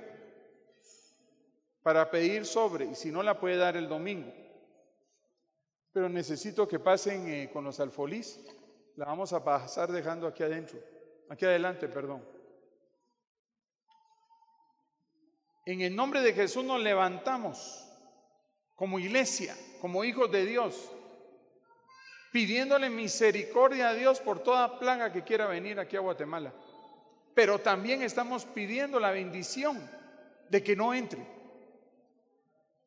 [1.80, 2.87] para pedir sobre?
[2.87, 4.32] Y si no la puede dar el domingo.
[5.93, 8.41] Pero necesito que pasen eh, con los alfolís.
[8.97, 10.80] La vamos a pasar dejando aquí adentro.
[11.28, 12.20] Aquí adelante, perdón.
[15.66, 17.84] En el nombre de Jesús nos levantamos
[18.76, 20.92] como iglesia, como hijos de Dios,
[22.30, 26.54] pidiéndole misericordia a Dios por toda plaga que quiera venir aquí a Guatemala.
[27.34, 29.90] Pero también estamos pidiendo la bendición
[30.48, 31.26] de que no entre,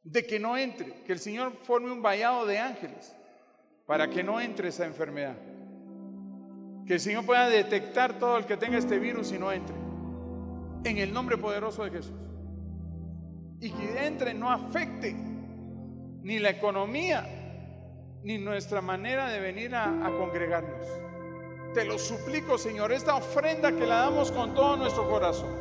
[0.02, 3.14] de que no entre, que el Señor forme un vallado de ángeles
[3.86, 5.36] para que no entre esa enfermedad.
[6.88, 9.76] Que el Señor pueda detectar todo el que tenga este virus y no entre.
[10.86, 12.29] En el nombre poderoso de Jesús
[13.62, 15.14] y que entre no afecte
[16.22, 17.28] ni la economía
[18.24, 20.86] ni nuestra manera de venir a, congregarnos.
[21.74, 25.56] Te lo suplico, Señor, esta ofrenda que la damos con todo nuestro corazón.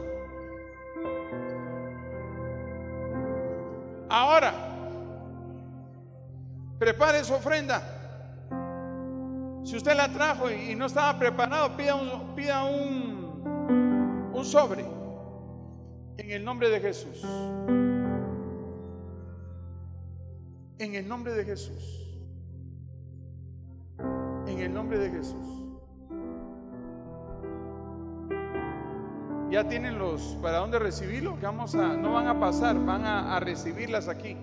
[4.09, 4.55] Ahora,
[6.79, 7.83] prepare su ofrenda.
[9.65, 14.98] Si usted la trajo y no estaba preparado, pida un, pida un, un sobre
[16.19, 17.23] en el nombre de Jesús.
[20.79, 22.05] En el nombre de Jesús.
[24.47, 25.47] En el nombre de Jesús.
[29.51, 33.41] Ya tienen los para dónde recibirlo, vamos a, no van a pasar, van a, a
[33.41, 34.37] recibirlas aquí.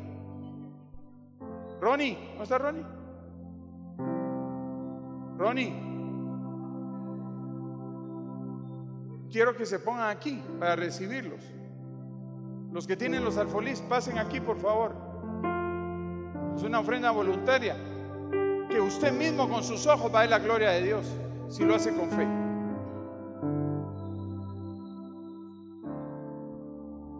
[1.80, 2.86] Ronnie, ¿dónde está Ronnie?
[5.38, 5.74] Ronnie,
[9.32, 11.56] quiero que se pongan aquí para recibirlos.
[12.76, 14.92] Los que tienen los alfolís, pasen aquí, por favor.
[16.58, 17.78] Es una ofrenda voluntaria
[18.70, 21.08] que usted mismo con sus ojos va a ver la gloria de Dios
[21.48, 22.28] si lo hace con fe.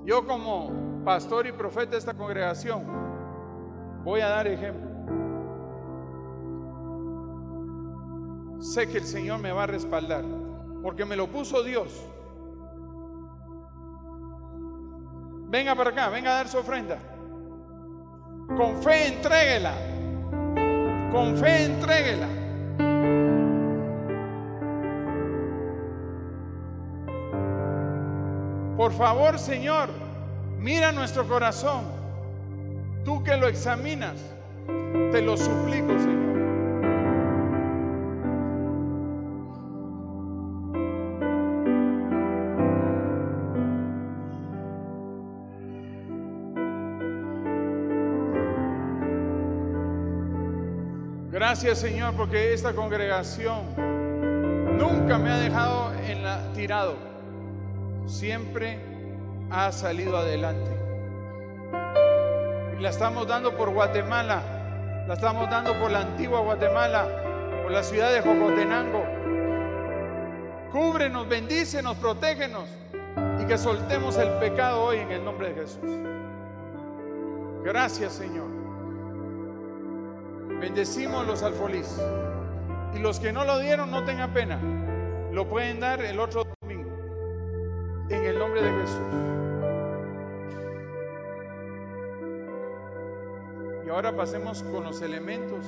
[0.04, 0.74] Yo como
[1.06, 2.84] pastor y profeta de esta congregación
[4.04, 4.90] voy a dar ejemplo.
[8.60, 10.26] Sé que el Señor me va a respaldar
[10.84, 12.06] porque me lo puso Dios.
[15.56, 16.98] Venga para acá, venga a dar su ofrenda.
[18.58, 19.72] Con fe entréguela.
[21.14, 22.28] Con fe entréguela.
[28.76, 29.88] Por favor, Señor,
[30.60, 31.86] mira nuestro corazón.
[33.06, 34.20] Tú que lo examinas,
[35.14, 36.25] te lo suplico, Señor.
[51.56, 53.62] Gracias Señor porque esta congregación
[54.78, 56.98] nunca me ha dejado en la, tirado.
[58.08, 58.78] Siempre
[59.50, 60.70] ha salido adelante.
[62.78, 65.06] La estamos dando por Guatemala.
[65.08, 67.08] La estamos dando por la antigua Guatemala,
[67.64, 69.06] por la ciudad de Jocotenango.
[70.74, 72.66] Cúbrenos, bendícenos, protégenos
[73.42, 75.90] y que soltemos el pecado hoy en el nombre de Jesús.
[77.64, 78.65] Gracias, Señor.
[80.66, 82.02] Bendecimos los alfolís.
[82.96, 84.60] Y los que no lo dieron, no tengan pena.
[85.32, 86.90] Lo pueden dar el otro domingo.
[88.10, 88.98] En el nombre de Jesús.
[93.86, 95.68] Y ahora pasemos con los elementos.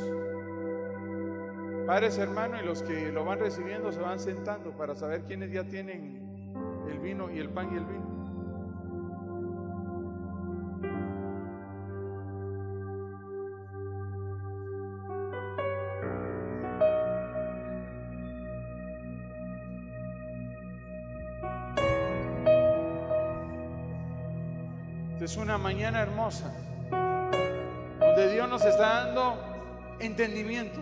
[1.86, 5.64] Padres, hermanos, y los que lo van recibiendo se van sentando para saber quiénes ya
[5.64, 6.56] tienen
[6.90, 8.17] el vino y el pan y el vino.
[25.28, 26.54] Es una mañana hermosa,
[28.00, 29.38] donde Dios nos está dando
[30.00, 30.80] entendimiento.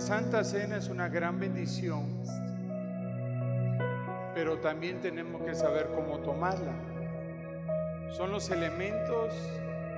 [0.00, 2.06] La Santa Cena es una gran bendición,
[4.34, 6.72] pero también tenemos que saber cómo tomarla.
[8.10, 9.34] Son los elementos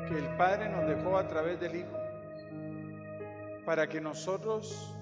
[0.09, 1.97] que el Padre nos dejó a través del Hijo
[3.65, 4.93] para que nosotros,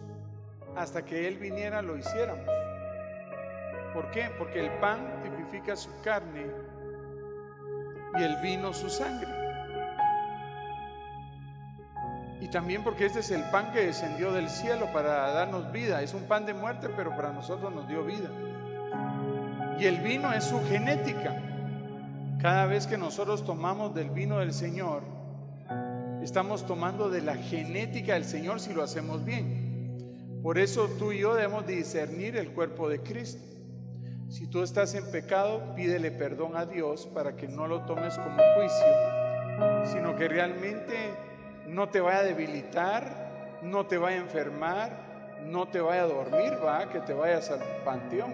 [0.76, 2.44] hasta que Él viniera, lo hiciéramos.
[3.94, 4.30] ¿Por qué?
[4.36, 6.44] Porque el pan tipifica su carne
[8.18, 9.49] y el vino su sangre.
[12.50, 16.02] También porque este es el pan que descendió del cielo para darnos vida.
[16.02, 18.28] Es un pan de muerte, pero para nosotros nos dio vida.
[19.78, 21.40] Y el vino es su genética.
[22.40, 25.02] Cada vez que nosotros tomamos del vino del Señor,
[26.22, 30.40] estamos tomando de la genética del Señor si lo hacemos bien.
[30.42, 33.44] Por eso tú y yo debemos discernir el cuerpo de Cristo.
[34.28, 38.36] Si tú estás en pecado, pídele perdón a Dios para que no lo tomes como
[38.54, 40.94] juicio, sino que realmente
[41.66, 45.10] no te vaya a debilitar, no te vaya a enfermar,
[45.44, 48.32] no te vaya a dormir, va, que te vayas al panteón,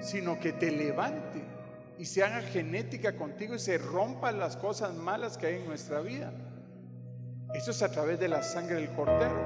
[0.00, 1.42] sino que te levante
[1.98, 6.00] y se haga genética contigo y se rompan las cosas malas que hay en nuestra
[6.00, 6.32] vida.
[7.54, 9.36] Eso es a través de la sangre del cordero.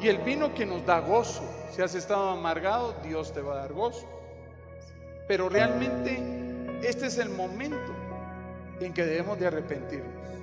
[0.00, 3.56] Y el vino que nos da gozo, si has estado amargado, Dios te va a
[3.56, 4.06] dar gozo.
[5.26, 6.22] Pero realmente
[6.82, 7.92] este es el momento
[8.80, 10.37] en que debemos de arrepentirnos.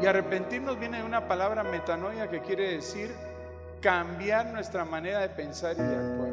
[0.00, 3.14] Y arrepentirnos viene de una palabra metanoia que quiere decir
[3.80, 6.30] cambiar nuestra manera de pensar y de actuar.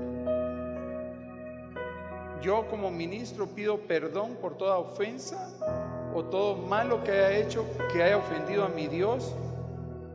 [2.42, 5.50] Yo como ministro pido perdón por toda ofensa
[6.14, 9.34] o todo malo que haya hecho, que haya ofendido a mi Dios.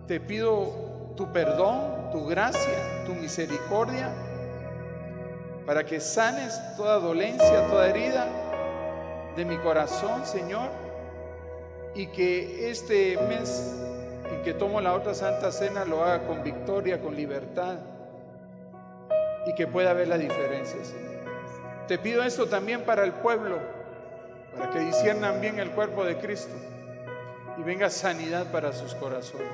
[0.07, 4.13] Te pido tu perdón, tu gracia, tu misericordia
[5.67, 8.27] para que sanes toda dolencia, toda herida
[9.37, 10.69] de mi corazón, Señor,
[11.95, 13.75] y que este mes
[14.31, 17.79] en que tomo la otra Santa Cena lo haga con victoria, con libertad,
[19.47, 20.79] y que pueda ver la diferencia.
[21.89, 23.59] Te pido esto también para el pueblo,
[24.57, 26.55] para que disiernan bien el cuerpo de Cristo
[27.59, 29.49] y venga sanidad para sus corazones.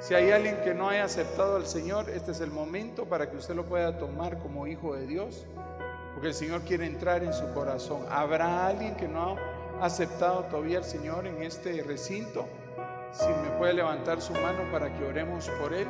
[0.00, 3.36] Si hay alguien que no haya aceptado al Señor, este es el momento para que
[3.36, 5.44] usted lo pueda tomar como hijo de Dios,
[6.14, 8.06] porque el Señor quiere entrar en su corazón.
[8.10, 12.46] ¿Habrá alguien que no ha aceptado todavía al Señor en este recinto?
[13.12, 15.88] Si me puede levantar su mano para que oremos por él.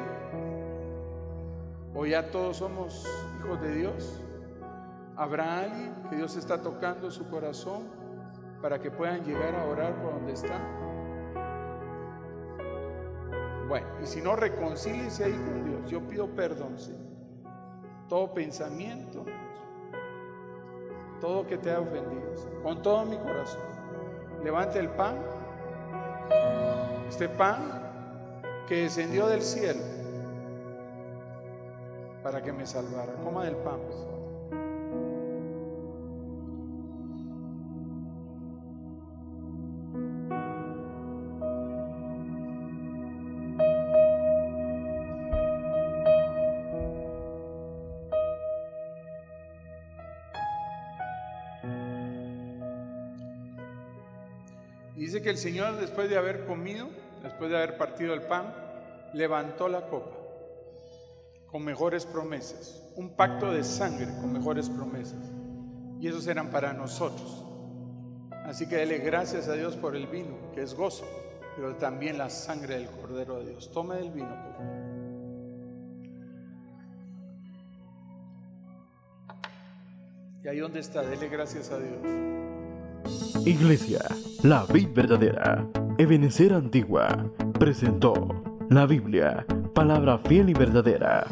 [1.95, 3.07] ¿O ya todos somos
[3.39, 4.23] hijos de Dios?
[5.17, 7.83] ¿Habrá alguien que Dios está tocando su corazón
[8.63, 10.63] para que puedan llegar a orar por donde están?
[13.69, 15.91] Bueno, y si no, reconcíliese ahí con Dios.
[15.91, 17.11] Yo pido perdón, Señor.
[18.09, 19.25] Todo pensamiento,
[21.21, 22.33] todo que te ha ofendido,
[22.65, 23.70] con todo mi corazón.
[24.43, 25.17] Levante el pan,
[27.09, 27.59] este pan
[28.67, 29.81] que descendió del cielo
[32.23, 33.13] para que me salvara.
[33.25, 33.81] Coma del pan.
[55.21, 56.89] Que el Señor, después de haber comido,
[57.23, 58.55] después de haber partido el pan,
[59.13, 60.17] levantó la copa
[61.51, 65.33] con mejores promesas, un pacto de sangre con mejores promesas.
[66.01, 67.45] Y esos eran para nosotros.
[68.45, 71.05] Así que dele gracias a Dios por el vino, que es gozo,
[71.57, 73.71] pero también la sangre del Cordero de Dios.
[73.73, 75.01] Tome el vino, por favor.
[80.43, 81.99] Y ahí donde está, dele gracias a Dios.
[83.45, 84.01] Iglesia,
[84.43, 85.67] la vid verdadera,
[85.99, 87.09] Ebenecer Antigua,
[87.59, 89.45] presentó la Biblia,
[89.75, 91.27] palabra fiel y verdadera